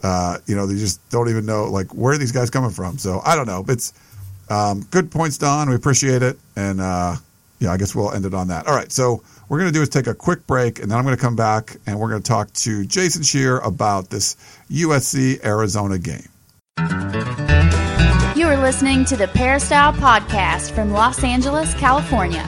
[0.03, 2.97] uh, you know, they just don't even know, like, where these guys coming from?
[2.97, 3.65] So I don't know.
[3.67, 3.93] It's
[4.49, 5.69] um, good points, Don.
[5.69, 6.37] We appreciate it.
[6.55, 7.15] And, uh,
[7.59, 8.67] yeah, I guess we'll end it on that.
[8.67, 8.91] All right.
[8.91, 11.15] So what we're going to do is take a quick break, and then I'm going
[11.15, 14.35] to come back and we're going to talk to Jason Scheer about this
[14.69, 16.29] USC Arizona game.
[18.35, 22.47] You are listening to the Peristyle Podcast from Los Angeles, California.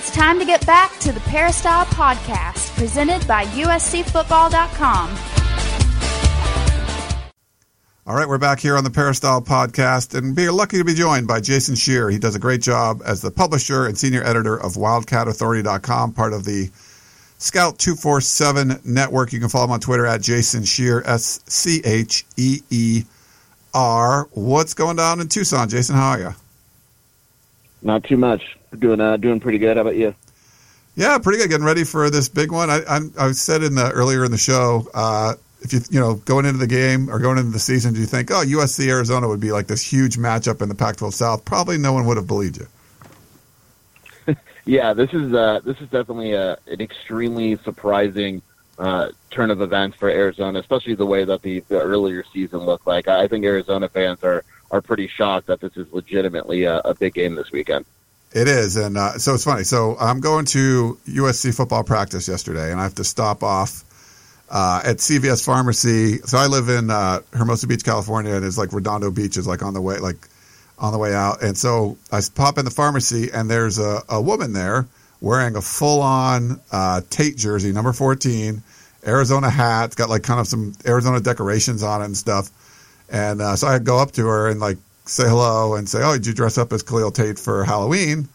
[0.00, 5.10] It's time to get back to the Peristyle Podcast, presented by USCFootball.com.
[8.06, 11.26] All right, we're back here on the Peristyle Podcast, and we're lucky to be joined
[11.26, 12.08] by Jason Scheer.
[12.08, 16.46] He does a great job as the publisher and senior editor of WildcatAuthority.com, part of
[16.46, 16.70] the
[17.36, 19.34] Scout 247 network.
[19.34, 23.02] You can follow him on Twitter at Jason Scheer, S C H E E
[23.74, 24.30] R.
[24.32, 25.94] What's going down in Tucson, Jason?
[25.94, 26.34] How are you?
[27.82, 28.40] Not too much.
[28.78, 29.76] Doing uh, doing pretty good.
[29.76, 30.14] How about you?
[30.94, 31.50] Yeah, pretty good.
[31.50, 32.70] Getting ready for this big one.
[32.70, 36.14] I I, I said in the earlier in the show, uh, if you you know
[36.14, 39.28] going into the game or going into the season, do you think oh USC Arizona
[39.28, 41.44] would be like this huge matchup in the Pac-12 South?
[41.44, 44.36] Probably no one would have believed you.
[44.64, 48.42] yeah, this is uh, this is definitely a, an extremely surprising
[48.78, 52.86] uh, turn of events for Arizona, especially the way that the, the earlier season looked
[52.86, 53.08] like.
[53.08, 57.14] I think Arizona fans are are pretty shocked that this is legitimately a, a big
[57.14, 57.84] game this weekend.
[58.32, 59.64] It is, and uh, so it's funny.
[59.64, 63.84] So I'm going to USC football practice yesterday, and I have to stop off
[64.48, 66.18] uh, at CVS Pharmacy.
[66.18, 69.62] So I live in uh, Hermosa Beach, California, and it's like Redondo Beach is like
[69.62, 70.28] on the way, like
[70.78, 71.42] on the way out.
[71.42, 74.86] And so I pop in the pharmacy, and there's a, a woman there
[75.20, 78.62] wearing a full-on uh, Tate jersey, number 14,
[79.04, 79.96] Arizona hat.
[79.96, 82.48] Got like kind of some Arizona decorations on it and stuff.
[83.10, 84.78] And uh, so I go up to her and like
[85.10, 88.28] say hello and say, "Oh, did you dress up as Khalil Tate for Halloween?"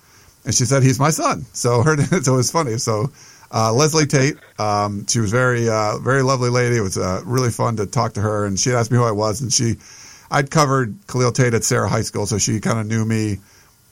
[0.43, 2.77] And she said, "He's my son." So her, so it was funny.
[2.77, 3.11] So
[3.51, 6.77] uh, Leslie Tate, um, she was very, uh, very lovely lady.
[6.77, 9.11] It was uh, really fun to talk to her, and she asked me who I
[9.11, 9.75] was, and she,
[10.29, 13.38] I'd covered Khalil Tate at Serra High School, so she kind of knew me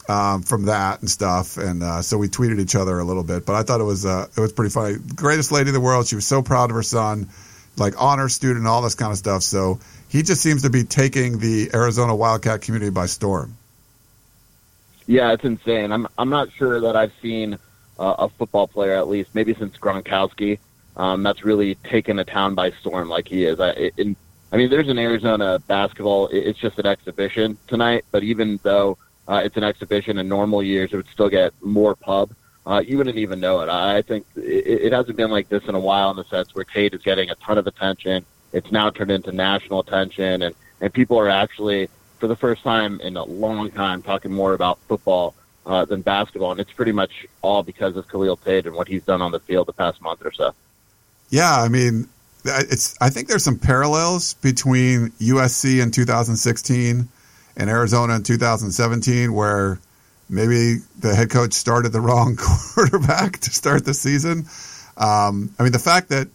[0.09, 3.45] um, from that and stuff, and uh, so we tweeted each other a little bit.
[3.45, 4.97] But I thought it was, uh, it was pretty funny.
[5.15, 6.07] Greatest lady in the world.
[6.07, 7.29] She was so proud of her son,
[7.77, 9.43] like honor student, all this kind of stuff.
[9.43, 9.79] So
[10.13, 13.57] he just seems to be taking the Arizona Wildcat community by storm.
[15.07, 15.91] Yeah, it's insane.
[15.91, 17.55] I'm I'm not sure that I've seen
[17.97, 20.59] uh, a football player at least maybe since Gronkowski
[20.95, 23.59] um, that's really taken a town by storm like he is.
[23.59, 24.15] I in,
[24.51, 26.27] I mean, there's an Arizona basketball.
[26.27, 30.93] It's just an exhibition tonight, but even though uh, it's an exhibition in normal years,
[30.93, 32.29] it would still get more pub.
[32.67, 33.69] Uh, you wouldn't even know it.
[33.69, 34.41] I think it,
[34.85, 37.31] it hasn't been like this in a while in the sense where Tate is getting
[37.31, 38.23] a ton of attention.
[38.53, 41.89] It's now turned into national attention, and and people are actually
[42.19, 45.35] for the first time in a long time talking more about football
[45.65, 49.03] uh, than basketball, and it's pretty much all because of Khalil Tate and what he's
[49.03, 50.53] done on the field the past month or so.
[51.29, 52.07] Yeah, I mean,
[52.45, 52.95] it's.
[53.01, 57.07] I think there's some parallels between USC in 2016
[57.55, 59.79] and Arizona in 2017, where
[60.29, 62.35] maybe the head coach started the wrong
[62.75, 64.45] quarterback to start the season.
[64.97, 66.27] Um, I mean, the fact that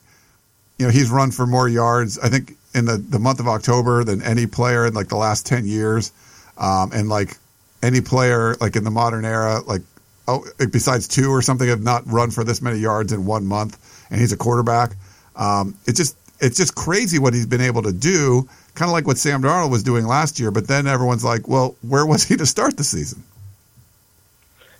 [0.79, 4.05] you know he's run for more yards, I think in the, the month of October
[4.05, 6.13] than any player in like the last 10 years.
[6.57, 7.37] Um, and like
[7.83, 9.83] any player like in the modern era, like,
[10.27, 13.79] oh, besides two or something have not run for this many yards in one month.
[14.11, 14.93] And he's a quarterback.
[15.37, 18.49] Um, it's just, it's just crazy what he's been able to do.
[18.75, 20.51] Kind of like what Sam Darnold was doing last year.
[20.51, 23.23] But then everyone's like, well, where was he to start the season?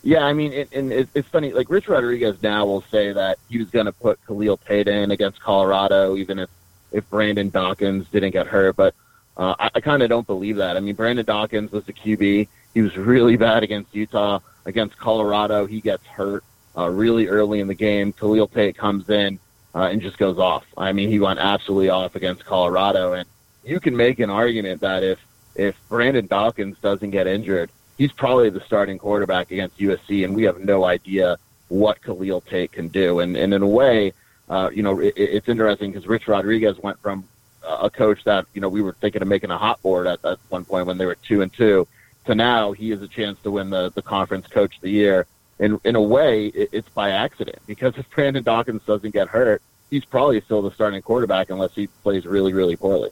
[0.09, 1.53] Yeah, I mean, it, and it, it's funny.
[1.53, 5.11] Like Rich Rodriguez now will say that he was going to put Khalil Tate in
[5.11, 6.49] against Colorado, even if
[6.93, 8.95] if Brandon Dawkins didn't get hurt, but
[9.37, 10.79] uh, I, I kind of don't believe that.
[10.79, 12.49] I mean, Brandon Dawkins was the QB.
[12.73, 14.39] He was really bad against Utah.
[14.65, 16.43] Against Colorado, he gets hurt
[16.75, 18.15] uh, really early in the game.
[18.15, 19.39] Khalil Tate comes in
[19.75, 20.65] uh, and just goes off.
[20.79, 23.29] I mean, he went absolutely off against Colorado, and
[23.63, 25.19] you can make an argument that if
[25.55, 30.45] if Brandon Dawkins doesn't get injured, he's probably the starting quarterback against USC, and we
[30.45, 31.37] have no idea
[31.69, 33.21] what Khalil Tate can do.
[33.21, 34.15] And, and in a way,
[34.49, 37.25] uh, you know, it, it's interesting because Rich Rodriguez went from
[37.69, 40.39] a coach that you know we were thinking of making a hot board at, at
[40.49, 41.87] one point when they were two and two,
[42.25, 45.27] to now he has a chance to win the the conference coach of the year.
[45.59, 49.61] In in a way, it, it's by accident because if Brandon Dawkins doesn't get hurt,
[49.91, 53.11] he's probably still the starting quarterback unless he plays really really poorly.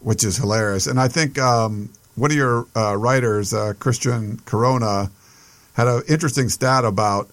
[0.00, 5.10] Which is hilarious, and I think um, one of your uh, writers, uh, Christian Corona,
[5.74, 7.30] had an interesting stat about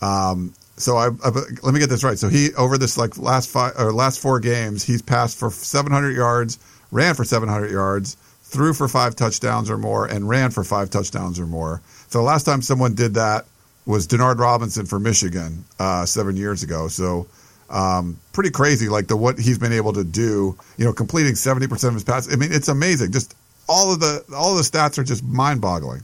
[0.00, 1.30] um, so I, I,
[1.62, 2.18] let me get this right.
[2.18, 6.16] So he over this like last five or last four games, he's passed for 700
[6.16, 6.58] yards,
[6.90, 11.38] ran for 700 yards, threw for five touchdowns or more, and ran for five touchdowns
[11.38, 11.82] or more.
[12.08, 13.44] So the last time someone did that
[13.86, 16.88] was Denard Robinson for Michigan uh, seven years ago.
[16.88, 17.26] So
[17.68, 20.56] um, pretty crazy, like the what he's been able to do.
[20.76, 22.32] You know, completing 70 percent of his passes.
[22.32, 23.12] I mean, it's amazing.
[23.12, 23.34] Just
[23.70, 26.02] all of the all the stats are just mind boggling.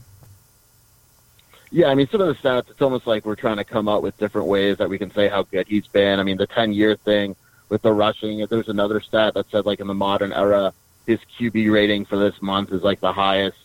[1.69, 4.01] Yeah, I mean, some of the stats, it's almost like we're trying to come up
[4.01, 6.19] with different ways that we can say how good he's been.
[6.19, 7.35] I mean, the 10 year thing
[7.67, 10.73] with the rushing, if there's another stat that said, like, in the modern era,
[11.05, 13.57] his QB rating for this month is like the highest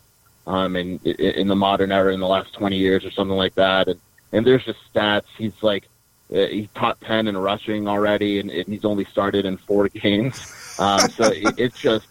[0.48, 3.86] um, in, in the modern era in the last 20 years or something like that.
[3.86, 4.00] And,
[4.32, 5.26] and there's just stats.
[5.38, 5.88] He's like,
[6.34, 10.40] uh, he's top 10 in rushing already, and, and he's only started in four games.
[10.80, 12.06] Um, so it, it's just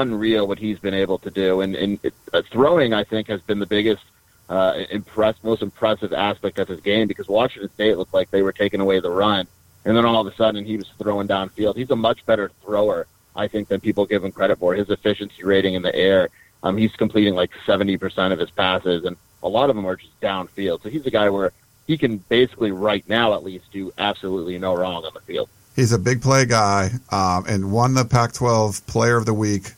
[0.00, 1.60] unreal what he's been able to do.
[1.60, 4.04] And, and it, uh, throwing, I think, has been the biggest
[4.48, 8.52] uh, impress, most impressive aspect of his game because Washington State looked like they were
[8.52, 9.46] taking away the run,
[9.84, 11.76] and then all of a sudden he was throwing downfield.
[11.76, 14.74] He's a much better thrower, I think, than people give him credit for.
[14.74, 16.28] His efficiency rating in the air,
[16.62, 19.96] um, he's completing like seventy percent of his passes, and a lot of them are
[19.96, 20.82] just downfield.
[20.82, 21.52] So he's a guy where
[21.86, 25.48] he can basically right now at least do absolutely no wrong on the field.
[25.74, 29.72] He's a big play guy um, and won the Pac-12 Player of the Week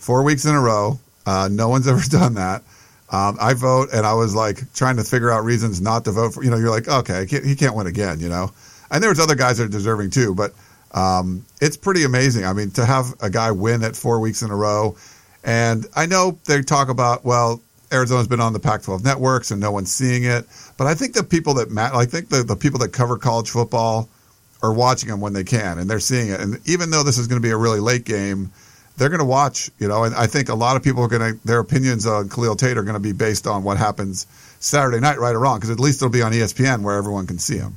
[0.00, 0.98] four weeks in a row.
[1.26, 2.62] Uh, no one's ever done that.
[3.12, 6.34] Um, I vote, and I was like trying to figure out reasons not to vote
[6.34, 6.44] for.
[6.44, 8.20] You know, you're like, okay, can't, he can't win again.
[8.20, 8.52] You know,
[8.90, 10.52] and there's other guys that are deserving too, but
[10.92, 12.44] um, it's pretty amazing.
[12.44, 14.96] I mean, to have a guy win at four weeks in a row,
[15.44, 17.60] And I know they talk about well,
[17.92, 21.24] Arizona's been on the Pac-12 networks and no one's seeing it, but I think the
[21.24, 24.08] people that matter, I think the the people that cover college football
[24.62, 26.40] are watching them when they can and they're seeing it.
[26.40, 28.52] And even though this is going to be a really late game,
[29.00, 31.32] they're going to watch, you know, and I think a lot of people are going
[31.32, 34.26] to, their opinions on Khalil Tate are going to be based on what happens
[34.60, 37.38] Saturday night, right or wrong, because at least it'll be on ESPN where everyone can
[37.38, 37.76] see him.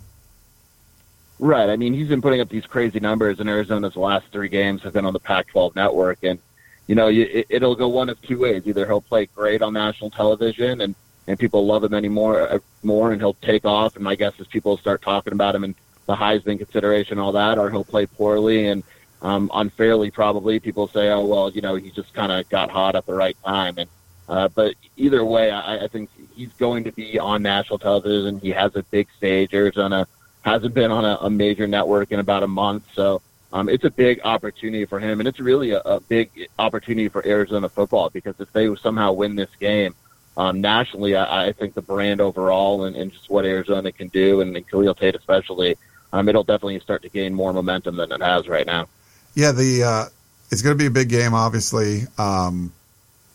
[1.40, 1.70] Right.
[1.70, 4.92] I mean, he's been putting up these crazy numbers, and Arizona's last three games have
[4.92, 6.40] been on the Pac-12 network, and
[6.88, 10.10] you know, it, it'll go one of two ways: either he'll play great on national
[10.10, 10.94] television, and
[11.26, 13.96] and people love him anymore uh, more, and he'll take off.
[13.96, 17.32] And my guess is people will start talking about him and the Heisman consideration, all
[17.32, 18.84] that, or he'll play poorly and
[19.24, 20.60] um, unfairly probably.
[20.60, 23.38] People say, oh well, you know, he just kind of got hot at the right
[23.44, 23.90] time, and
[24.30, 28.40] uh, but either way, I, I think he's going to be on national television.
[28.40, 29.54] He has a big stage.
[29.54, 30.08] Arizona
[30.42, 33.22] hasn't been on a, a major network in about a month, so
[33.54, 37.26] um, it's a big opportunity for him, and it's really a, a big opportunity for
[37.26, 39.96] Arizona football because if they somehow win this game.
[40.36, 44.42] Um, nationally, I, I think the brand overall and, and just what Arizona can do,
[44.42, 45.78] and, and Khalil Tate especially,
[46.12, 48.88] um, it'll definitely start to gain more momentum than it has right now.
[49.36, 50.06] Yeah, the uh,
[50.52, 52.04] it's going to be a big game, obviously.
[52.18, 52.72] Um,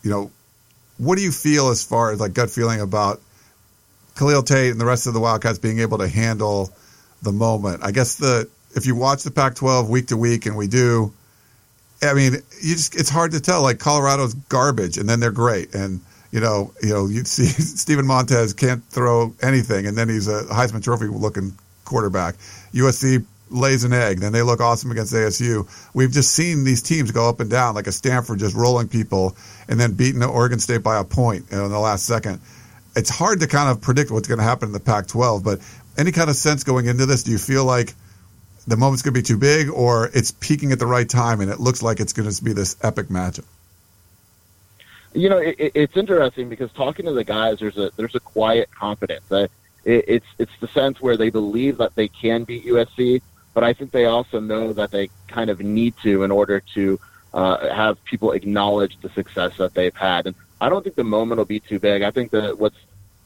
[0.02, 0.30] you know,
[0.98, 3.20] what do you feel as far as like gut feeling about
[4.16, 6.70] Khalil Tate and the rest of the Wildcats being able to handle
[7.22, 7.82] the moment?
[7.82, 11.12] I guess the if you watch the Pac-12 week to week, and we do,
[12.02, 13.62] I mean, you just it's hard to tell.
[13.62, 18.06] Like Colorado's garbage, and then they're great, and you know, you know, you see Steven
[18.06, 22.36] Montez can't throw anything, and then he's a Heisman Trophy looking quarterback.
[22.72, 24.20] USC lays an egg.
[24.20, 25.68] Then they look awesome against ASU.
[25.94, 29.36] We've just seen these teams go up and down, like a Stanford just rolling people
[29.68, 32.40] and then beating Oregon State by a point in the last second.
[32.96, 35.60] It's hard to kind of predict what's going to happen in the Pac 12, but
[35.96, 37.94] any kind of sense going into this, do you feel like
[38.66, 41.50] the moment's going to be too big or it's peaking at the right time and
[41.50, 43.44] it looks like it's going to be this epic matchup?
[45.14, 48.70] You know, it, it's interesting because talking to the guys, there's a there's a quiet
[48.70, 49.24] confidence.
[49.30, 49.50] it,
[49.84, 53.22] it's it's the sense where they believe that they can beat USC,
[53.54, 57.00] but I think they also know that they kind of need to in order to
[57.34, 60.26] uh, have people acknowledge the success that they've had.
[60.26, 62.02] And I don't think the moment will be too big.
[62.02, 62.76] I think that what's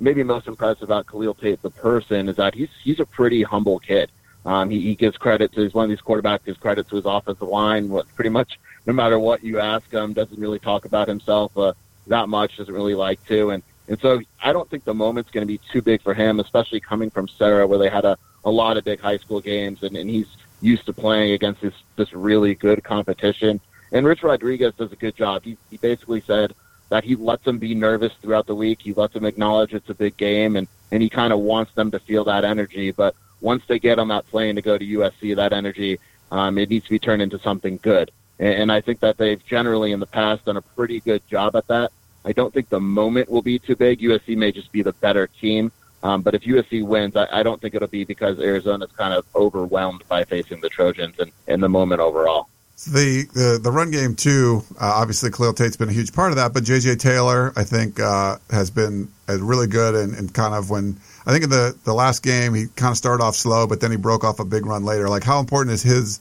[0.00, 3.78] maybe most impressive about Khalil Tate, the person, is that he's he's a pretty humble
[3.78, 4.10] kid.
[4.44, 7.06] Um, he, he gives credit to he's one of these quarterbacks gives credit to his
[7.06, 7.88] offensive line.
[7.88, 11.72] What pretty much no matter what you ask him, doesn't really talk about himself uh,
[12.08, 12.56] that much.
[12.56, 15.60] Doesn't really like to, and and so I don't think the moment's going to be
[15.72, 18.84] too big for him, especially coming from Serra, where they had a a lot of
[18.84, 20.28] big high school games, and, and he's
[20.60, 23.60] used to playing against this this really good competition.
[23.92, 25.42] And Rich Rodriguez does a good job.
[25.44, 26.54] He he basically said
[26.88, 28.80] that he lets them be nervous throughout the week.
[28.82, 31.90] He lets them acknowledge it's a big game, and and he kind of wants them
[31.90, 32.90] to feel that energy.
[32.90, 35.98] But once they get on that plane to go to USC, that energy
[36.32, 38.10] um, it needs to be turned into something good.
[38.38, 41.54] And, and I think that they've generally in the past done a pretty good job
[41.54, 41.92] at that.
[42.24, 44.00] I don't think the moment will be too big.
[44.00, 45.70] USC may just be the better team.
[46.02, 49.24] Um, but if USC wins, I, I don't think it'll be because Arizona's kind of
[49.34, 52.48] overwhelmed by facing the Trojans and in the moment overall.
[52.86, 54.64] The, the the run game too.
[54.72, 58.00] Uh, obviously, Khalil Tate's been a huge part of that, but JJ Taylor, I think,
[58.00, 61.76] uh, has been uh, really good and, and kind of when I think in the
[61.84, 64.44] the last game he kind of started off slow, but then he broke off a
[64.44, 65.08] big run later.
[65.08, 66.18] Like, how important has his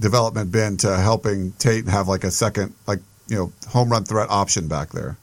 [0.00, 4.30] development been to helping Tate have like a second, like you know, home run threat
[4.30, 5.16] option back there?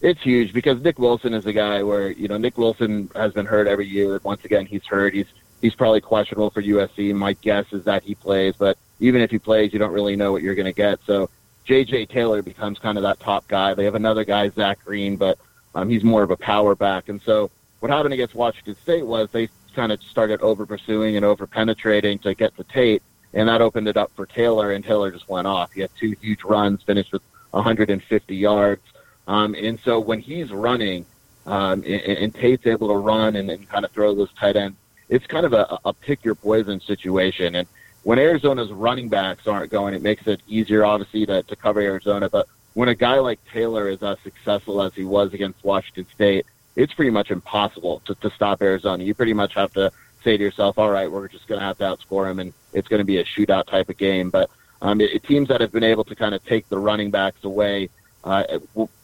[0.00, 3.46] It's huge because Nick Wilson is a guy where you know Nick Wilson has been
[3.46, 4.20] hurt every year.
[4.22, 5.14] Once again, he's hurt.
[5.14, 5.26] He's
[5.60, 7.14] he's probably questionable for USC.
[7.14, 10.32] My guess is that he plays, but even if he plays, you don't really know
[10.32, 11.00] what you're going to get.
[11.06, 11.30] So
[11.64, 12.06] J.J.
[12.06, 13.74] Taylor becomes kind of that top guy.
[13.74, 15.38] They have another guy, Zach Green, but
[15.74, 17.08] um, he's more of a power back.
[17.08, 21.24] And so what happened against Washington State was they kind of started over pursuing and
[21.24, 23.02] over penetrating to get to Tate,
[23.34, 25.72] and that opened it up for Taylor, and Taylor just went off.
[25.72, 28.82] He had two huge runs, finished with 150 yards.
[29.26, 31.06] Um, and so when he's running,
[31.46, 34.76] um, and, and Tate's able to run and, and kind of throw those tight ends,
[35.08, 37.54] it's kind of a, a pick your poison situation.
[37.54, 37.68] And
[38.02, 42.28] when Arizona's running backs aren't going, it makes it easier, obviously, to, to cover Arizona.
[42.28, 46.46] But when a guy like Taylor is as successful as he was against Washington State,
[46.76, 49.02] it's pretty much impossible to, to stop Arizona.
[49.02, 49.90] You pretty much have to
[50.22, 52.88] say to yourself, all right, we're just going to have to outscore him, and it's
[52.88, 54.30] going to be a shootout type of game.
[54.30, 54.50] But
[54.82, 57.44] um, it, it, teams that have been able to kind of take the running backs
[57.44, 57.88] away
[58.24, 58.58] uh,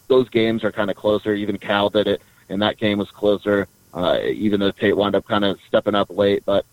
[0.09, 1.34] those games are kind of closer.
[1.34, 3.68] Even Cal did it, and that game was closer.
[3.94, 6.64] Uh, even though Tate wound up kind of stepping up late, but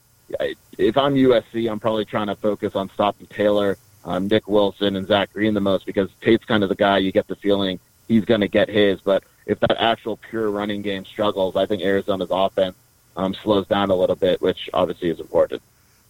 [0.78, 5.08] if I'm USC, I'm probably trying to focus on stopping Taylor, um, Nick Wilson, and
[5.08, 8.26] Zach Green the most because Tate's kind of the guy you get the feeling he's
[8.26, 9.02] going to get his.
[9.02, 12.76] But if that actual pure running game struggles, I think Arizona's offense
[13.18, 15.62] um, slows down a little bit, which obviously is important.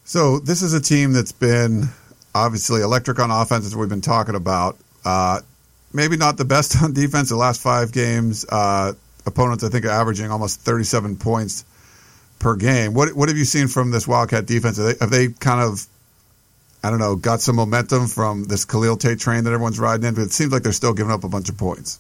[0.03, 1.86] So this is a team that's been
[2.36, 4.78] obviously electric on offense, as we've been talking about.
[5.05, 5.41] Uh,
[5.94, 7.30] maybe not the best on defense.
[7.30, 8.94] The last five games, uh,
[9.26, 11.66] opponents I think are averaging almost 37 points
[12.40, 12.94] per game.
[12.94, 14.78] What what have you seen from this Wildcat defense?
[14.78, 15.86] Have they, have they kind of
[16.84, 20.16] I don't know, got some momentum from this Khalil Tate train that everyone's riding in,
[20.16, 22.00] but it seems like they're still giving up a bunch of points.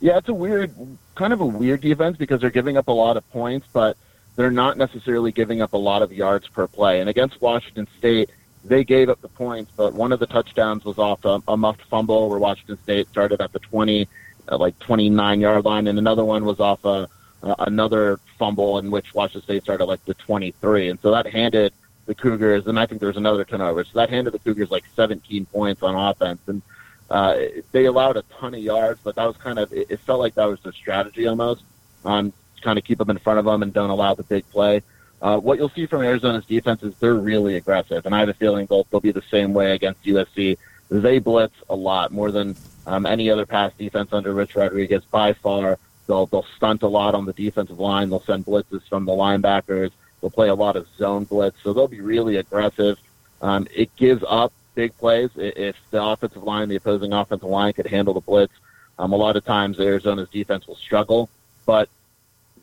[0.00, 0.74] Yeah, it's a weird,
[1.14, 3.96] kind of a weird defense because they're giving up a lot of points, but
[4.36, 7.00] they're not necessarily giving up a lot of yards per play.
[7.00, 8.28] And against Washington State,
[8.64, 11.82] they gave up the points, but one of the touchdowns was off a, a muffed
[11.90, 14.08] fumble where Washington State started at the 20,
[14.50, 17.08] uh, like 29 yard line, and another one was off a,
[17.42, 20.90] uh, another fumble in which Washington State started like the 23.
[20.90, 21.72] And so that handed
[22.06, 23.84] the Cougars, and I think there was another turnover.
[23.84, 26.62] So that handed the Cougars like 17 points on offense, and
[27.10, 27.36] uh,
[27.72, 29.00] they allowed a ton of yards.
[29.02, 31.62] But that was kind of it, it felt like that was the strategy almost
[32.04, 32.32] on um,
[32.62, 34.82] kind of keep them in front of them and don't allow the big play.
[35.22, 38.34] Uh, what you'll see from Arizona's defense is they're really aggressive, and I have a
[38.34, 40.58] feeling they'll, they'll be the same way against USC.
[40.90, 42.56] They blitz a lot more than
[42.88, 45.78] um, any other pass defense under Rich Rodriguez by far.
[46.08, 48.10] They'll they'll stunt a lot on the defensive line.
[48.10, 49.92] They'll send blitzes from the linebackers.
[50.20, 52.98] They'll play a lot of zone blitz, so they'll be really aggressive.
[53.40, 57.86] Um, it gives up big plays if the offensive line, the opposing offensive line, could
[57.86, 58.52] handle the blitz.
[58.98, 61.30] Um, a lot of times Arizona's defense will struggle,
[61.64, 61.88] but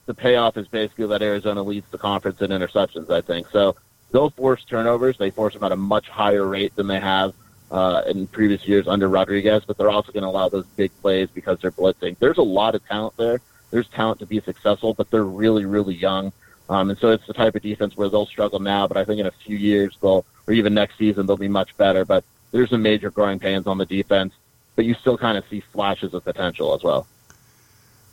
[0.10, 3.12] the payoff is basically that Arizona leads the conference in interceptions.
[3.12, 3.76] I think so.
[4.12, 5.20] They'll force turnovers.
[5.20, 7.36] They force them at a much higher rate than they have
[7.70, 11.30] uh, in previous years under Rodriguez, but they're also going to allow those big plays
[11.32, 12.18] because they're blitzing.
[12.18, 13.39] There's a lot of talent there.
[13.70, 16.32] There's talent to be successful, but they're really, really young.
[16.70, 19.20] Um, and so it's the type of defense where they'll struggle now, but I think
[19.20, 22.03] in a few years they'll, or even next season, they'll be much better.
[22.03, 24.34] But there's some major growing pains on the defense,
[24.76, 27.05] but you still kind of see flashes of potential as well.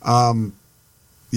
[0.03, 0.53] Um,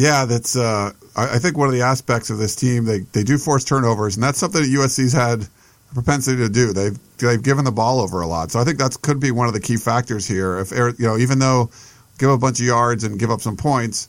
[0.01, 0.57] yeah, that's.
[0.57, 3.65] Uh, I, I think one of the aspects of this team they they do force
[3.65, 6.73] turnovers, and that's something that USC's had a propensity to do.
[6.73, 9.47] They've they've given the ball over a lot, so I think that could be one
[9.47, 10.59] of the key factors here.
[10.59, 11.71] If you know, even though
[12.19, 14.09] give a bunch of yards and give up some points,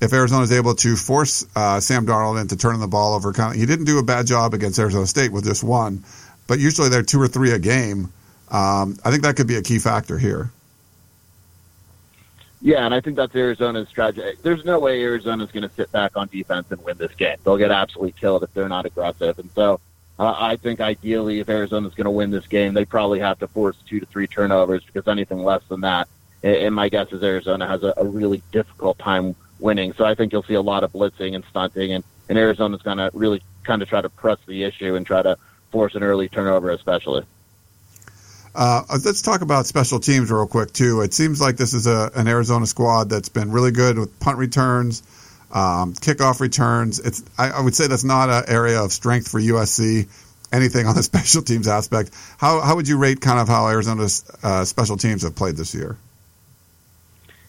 [0.00, 3.66] if Arizona is able to force uh, Sam Darnold into turning the ball over, he
[3.66, 6.04] didn't do a bad job against Arizona State with just one,
[6.46, 8.12] but usually they're two or three a game.
[8.48, 10.52] Um, I think that could be a key factor here.
[12.62, 14.36] Yeah, and I think that's Arizona's strategy.
[14.42, 17.36] There's no way Arizona's going to sit back on defense and win this game.
[17.44, 19.38] They'll get absolutely killed if they're not aggressive.
[19.38, 19.80] And so
[20.18, 23.48] uh, I think ideally, if Arizona's going to win this game, they probably have to
[23.48, 26.08] force two to three turnovers because anything less than that,
[26.42, 29.92] and my guess is Arizona has a, a really difficult time winning.
[29.92, 32.98] So I think you'll see a lot of blitzing and stunting, and, and Arizona's going
[32.98, 35.36] to really kind of try to press the issue and try to
[35.70, 37.24] force an early turnover, especially.
[38.56, 41.02] Uh, let's talk about special teams real quick too.
[41.02, 44.38] It seems like this is a, an Arizona squad that's been really good with punt
[44.38, 45.02] returns,
[45.52, 46.98] um, kickoff returns.
[46.98, 50.08] It's I, I, would say that's not an area of strength for USC.
[50.54, 52.12] Anything on the special teams aspect?
[52.38, 55.74] How how would you rate kind of how Arizona's uh, special teams have played this
[55.74, 55.98] year?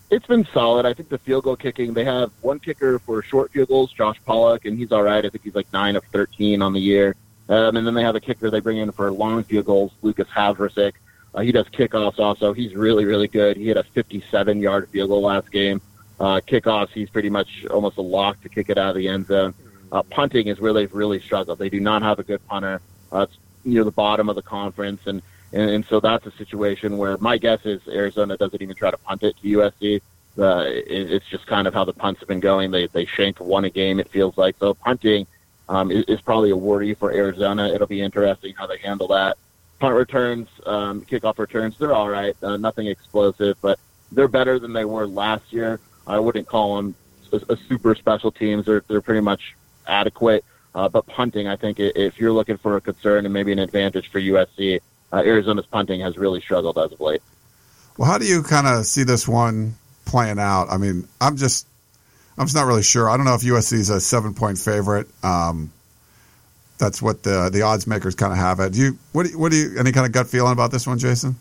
[0.10, 0.86] It's been solid.
[0.86, 1.94] I think the field goal kicking.
[1.94, 5.26] They have one kicker for short field goals, Josh Pollack, and he's all right.
[5.26, 7.16] I think he's like nine of thirteen on the year.
[7.50, 10.28] Um, and then they have a kicker they bring in for long field goals, Lucas
[10.28, 10.94] Havrisik.
[11.34, 12.54] Uh, he does kickoffs also.
[12.54, 13.58] He's really, really good.
[13.58, 15.82] He had a 57 yard field goal last game.
[16.20, 19.28] Uh, kickoffs, he's pretty much almost a lock to kick it out of the end
[19.28, 19.54] zone.
[19.92, 21.60] Uh, punting is where they've really struggled.
[21.60, 22.82] They do not have a good punter.
[23.14, 25.22] Uh, it's near the bottom of the conference, and,
[25.54, 28.98] and and so that's a situation where my guess is Arizona doesn't even try to
[28.98, 30.02] punt it to USC.
[30.38, 32.72] Uh, it, it's just kind of how the punts have been going.
[32.72, 34.00] They they shank one a game.
[34.00, 35.28] It feels like so punting
[35.70, 37.68] um, is, is probably a worry for Arizona.
[37.74, 39.38] It'll be interesting how they handle that.
[39.80, 42.36] Punt returns, um, kickoff returns, they're all right.
[42.42, 43.80] Uh, nothing explosive, but
[44.12, 45.80] they're better than they were last year.
[46.08, 46.96] I wouldn't call them
[47.32, 48.66] a, a super special teams.
[48.66, 49.56] They're they're pretty much
[49.86, 50.44] adequate.
[50.74, 54.10] Uh, but punting, I think if you're looking for a concern and maybe an advantage
[54.10, 54.80] for USC,
[55.12, 57.22] uh, Arizona's punting has really struggled as of late.
[57.98, 60.68] Well, how do you kind of see this one playing out?
[60.70, 61.66] I mean, I'm just
[62.38, 63.10] I'm just not really sure.
[63.10, 65.08] I don't know if USC is a seven point favorite.
[65.24, 65.72] Um,
[66.78, 68.74] that's what the the odds makers kind of have it.
[68.74, 70.86] Do you what do you, what do you any kind of gut feeling about this
[70.86, 71.36] one, Jason?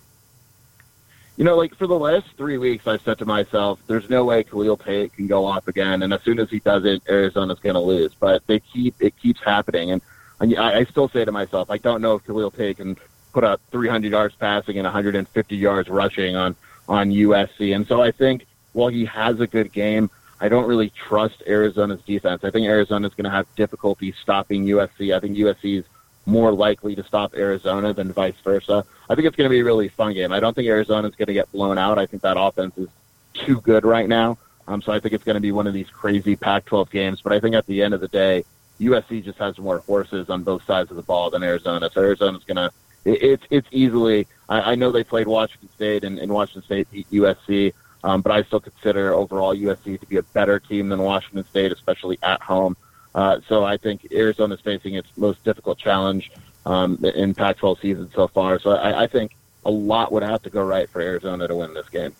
[1.36, 4.42] You know, like for the last three weeks, I've said to myself, "There's no way
[4.42, 7.74] Khalil Tate can go off again." And as soon as he does it, Arizona's going
[7.74, 8.14] to lose.
[8.18, 10.02] But they keep it keeps happening, and,
[10.40, 12.96] I, I still say to myself, I don't know if Khalil Tate can
[13.34, 16.56] put up 300 yards passing and 150 yards rushing on
[16.88, 17.74] on USC.
[17.74, 20.08] And so I think while he has a good game,
[20.40, 22.44] I don't really trust Arizona's defense.
[22.44, 25.14] I think Arizona's going to have difficulty stopping USC.
[25.14, 25.84] I think USC is
[26.26, 28.84] more likely to stop Arizona than vice versa.
[29.08, 30.32] I think it's going to be a really fun game.
[30.32, 31.98] I don't think Arizona's going to get blown out.
[31.98, 32.88] I think that offense is
[33.32, 34.38] too good right now.
[34.68, 37.20] Um, so I think it's going to be one of these crazy Pac-12 games.
[37.22, 38.44] But I think at the end of the day,
[38.80, 41.88] USC just has more horses on both sides of the ball than Arizona.
[41.92, 42.70] So Arizona's going to
[43.06, 44.26] it, it's it's easily.
[44.48, 47.72] I, I know they played Washington State and, and Washington State beat USC,
[48.06, 51.72] um, but I still consider overall USC to be a better team than Washington State,
[51.72, 52.76] especially at home.
[53.16, 56.30] Uh, so I think Arizona is facing its most difficult challenge
[56.64, 58.60] um, in Pac-12 season so far.
[58.60, 59.34] So I, I think
[59.64, 62.14] a lot would have to go right for Arizona to win this game.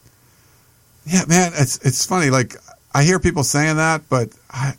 [1.05, 2.31] Yeah, man, it's it's funny.
[2.31, 2.57] Like
[2.93, 4.31] I hear people saying that, but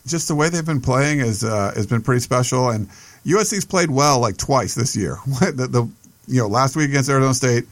[0.06, 2.70] just the way they've been playing is uh, has been pretty special.
[2.70, 2.90] And
[3.26, 5.20] USC's played well like twice this year.
[5.40, 5.90] the, the
[6.28, 7.64] you know last week against Arizona State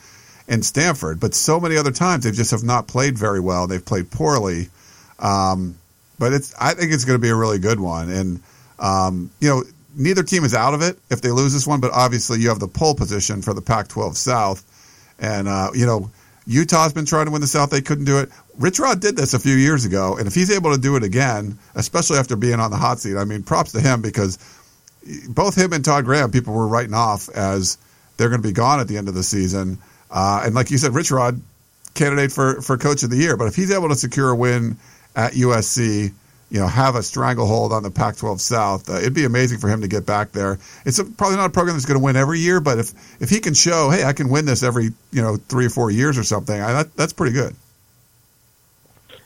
[0.47, 3.67] and Stanford, but so many other times they just have not played very well.
[3.67, 4.69] They've played poorly.
[5.19, 5.75] Um,
[6.19, 8.09] but it's I think it's going to be a really good one.
[8.09, 8.41] And
[8.79, 9.63] um, you know
[9.95, 12.59] neither team is out of it if they lose this one, but obviously you have
[12.59, 14.63] the pole position for the Pac-12 South,
[15.19, 16.09] and uh, you know
[16.45, 17.69] Utah's been trying to win the South.
[17.69, 18.29] They couldn't do it.
[18.57, 21.03] Rich Rod did this a few years ago, and if he's able to do it
[21.03, 24.37] again, especially after being on the hot seat, I mean, props to him because
[25.27, 27.77] both him and Todd Graham, people were writing off as
[28.17, 29.77] they're going to be gone at the end of the season.
[30.11, 31.41] Uh, and like you said, Rich Rod,
[31.93, 33.37] candidate for, for coach of the year.
[33.37, 34.77] But if he's able to secure a win
[35.15, 36.11] at USC,
[36.49, 38.89] you know, have a stranglehold on the Pac-12 South.
[38.89, 40.59] Uh, it'd be amazing for him to get back there.
[40.85, 43.29] It's a, probably not a program that's going to win every year, but if if
[43.29, 46.17] he can show, hey, I can win this every you know three or four years
[46.17, 47.55] or something, I, that, that's pretty good.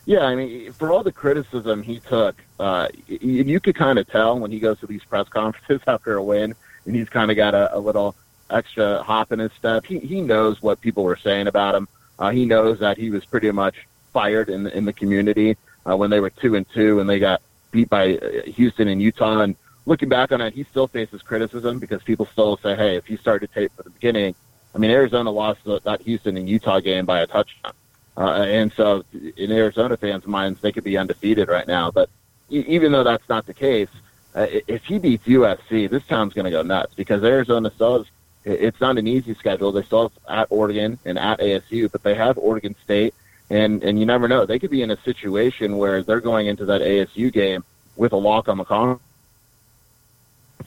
[0.06, 4.40] Yeah, I mean, for all the criticism he took, uh, you, could kind of tell
[4.40, 6.56] when he goes to these press conferences after a win,
[6.86, 8.16] and he's kind of got a, a little
[8.50, 9.86] extra hop in his step.
[9.86, 11.88] He he knows what people were saying about him.
[12.18, 13.76] Uh, he knows that he was pretty much
[14.14, 15.58] fired in in the community
[15.90, 17.42] uh, when they were two and two and they got
[17.72, 19.42] beat by uh, Houston and Utah.
[19.42, 23.10] And looking back on it, he still faces criticism because people still say, "Hey, if
[23.10, 24.36] you started tape from the beginning,
[24.76, 27.74] I mean, Arizona lost the, that Houston and Utah game by a touchdown."
[28.18, 29.04] Uh, and so,
[29.38, 31.90] in Arizona fans' minds, they could be undefeated right now.
[31.90, 32.10] But
[32.50, 33.90] even though that's not the case,
[34.36, 38.08] uh, if he beats USC, this town's going to go nuts because Arizona still has,
[38.44, 39.72] it's not an easy schedule.
[39.72, 43.14] They still have at Oregon and at ASU, but they have Oregon State
[43.50, 44.46] and and you never know.
[44.46, 47.64] They could be in a situation where they're going into that ASU game
[47.96, 49.02] with a lock on the conference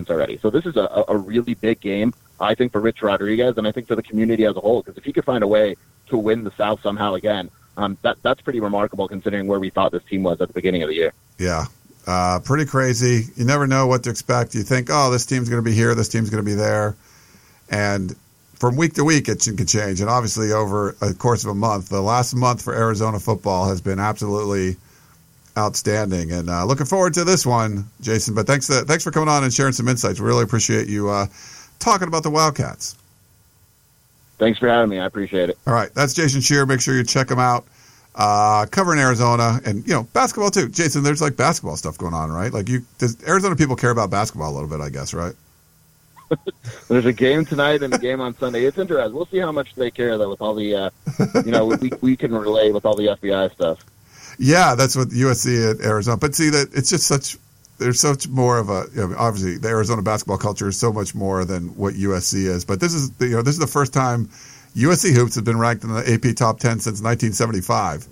[0.09, 0.39] already.
[0.39, 3.73] So this is a, a really big game, I think, for Rich Rodriguez, and I
[3.73, 4.83] think for the community as a whole.
[4.83, 5.77] Because if he could find a way
[6.09, 9.93] to win the South somehow again, um, that that's pretty remarkable considering where we thought
[9.93, 11.13] this team was at the beginning of the year.
[11.39, 11.67] Yeah.
[12.05, 13.29] Uh, pretty crazy.
[13.37, 14.57] You never know what to expect.
[14.57, 16.97] You think, oh, this team's going to be here, this team's going to be there,
[17.73, 18.15] and
[18.55, 20.01] from week to week, it can change.
[20.01, 23.81] And obviously, over a course of a month, the last month for Arizona football has
[23.81, 24.77] been absolutely
[25.59, 26.31] outstanding.
[26.31, 28.35] And uh, looking forward to this one, Jason.
[28.35, 30.21] But thanks, to, uh, thanks for coming on and sharing some insights.
[30.21, 31.27] We really appreciate you uh,
[31.81, 32.97] talking about the Wildcats.
[34.39, 35.01] Thanks for having me.
[35.01, 35.59] I appreciate it.
[35.67, 36.67] All right, that's Jason Scheer.
[36.67, 37.65] Make sure you check him out.
[38.15, 41.03] Uh, covering Arizona and you know basketball too, Jason.
[41.03, 42.53] There's like basketball stuff going on, right?
[42.53, 44.81] Like you, does Arizona people care about basketball a little bit?
[44.81, 45.35] I guess, right?
[46.89, 48.65] There's a game tonight and a game on Sunday.
[48.65, 49.15] It's interesting.
[49.15, 50.91] We'll see how much they care though with all the, uh,
[51.45, 53.85] you know, we we can relay with all the FBI stuff.
[54.39, 56.17] Yeah, that's what USC at Arizona.
[56.17, 57.37] But see that it's just such.
[57.79, 61.15] There's such more of a you know, obviously the Arizona basketball culture is so much
[61.15, 62.65] more than what USC is.
[62.65, 64.27] But this is you know this is the first time
[64.77, 68.07] USC hoops have been ranked in the AP top ten since 1975,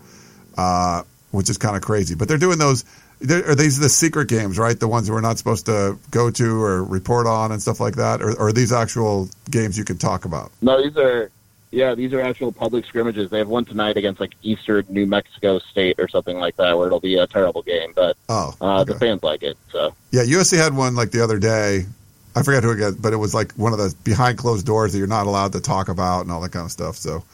[0.57, 2.15] uh, which is kind of crazy.
[2.15, 2.85] But they're doing those
[3.23, 4.79] are these the secret games, right?
[4.79, 8.23] The ones we're not supposed to go to or report on and stuff like that,
[8.23, 10.51] or, or are these actual games you can talk about?
[10.63, 11.31] No, these are
[11.71, 13.31] yeah, these are actual public scrimmages.
[13.31, 16.87] They have one tonight against like Eastern New Mexico State or something like that, where
[16.87, 19.59] it'll be a terrible game, but oh, uh, the fans like it.
[19.71, 21.87] So yeah, USC had one like the other day.
[22.35, 24.93] I forget who it got, but it was like one of those behind closed doors
[24.93, 26.97] that you're not allowed to talk about and all that kind of stuff.
[26.97, 27.25] So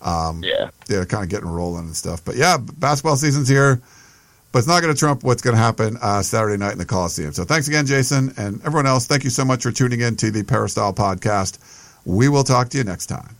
[0.00, 2.24] um, yeah, yeah, kind of getting rolling and stuff.
[2.24, 3.82] But yeah, basketball season's here
[4.56, 6.86] but it's not going to trump what's going to happen uh, Saturday night in the
[6.86, 7.30] Coliseum.
[7.34, 9.06] So thanks again, Jason, and everyone else.
[9.06, 11.58] Thank you so much for tuning in to the Peristyle podcast.
[12.06, 13.36] We will talk to you next time.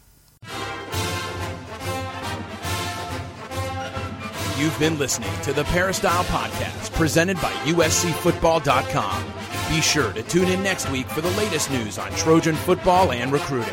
[4.58, 9.24] You've been listening to the Peristyle podcast presented by USCFootball.com.
[9.74, 13.32] Be sure to tune in next week for the latest news on Trojan football and
[13.32, 13.72] recruiting.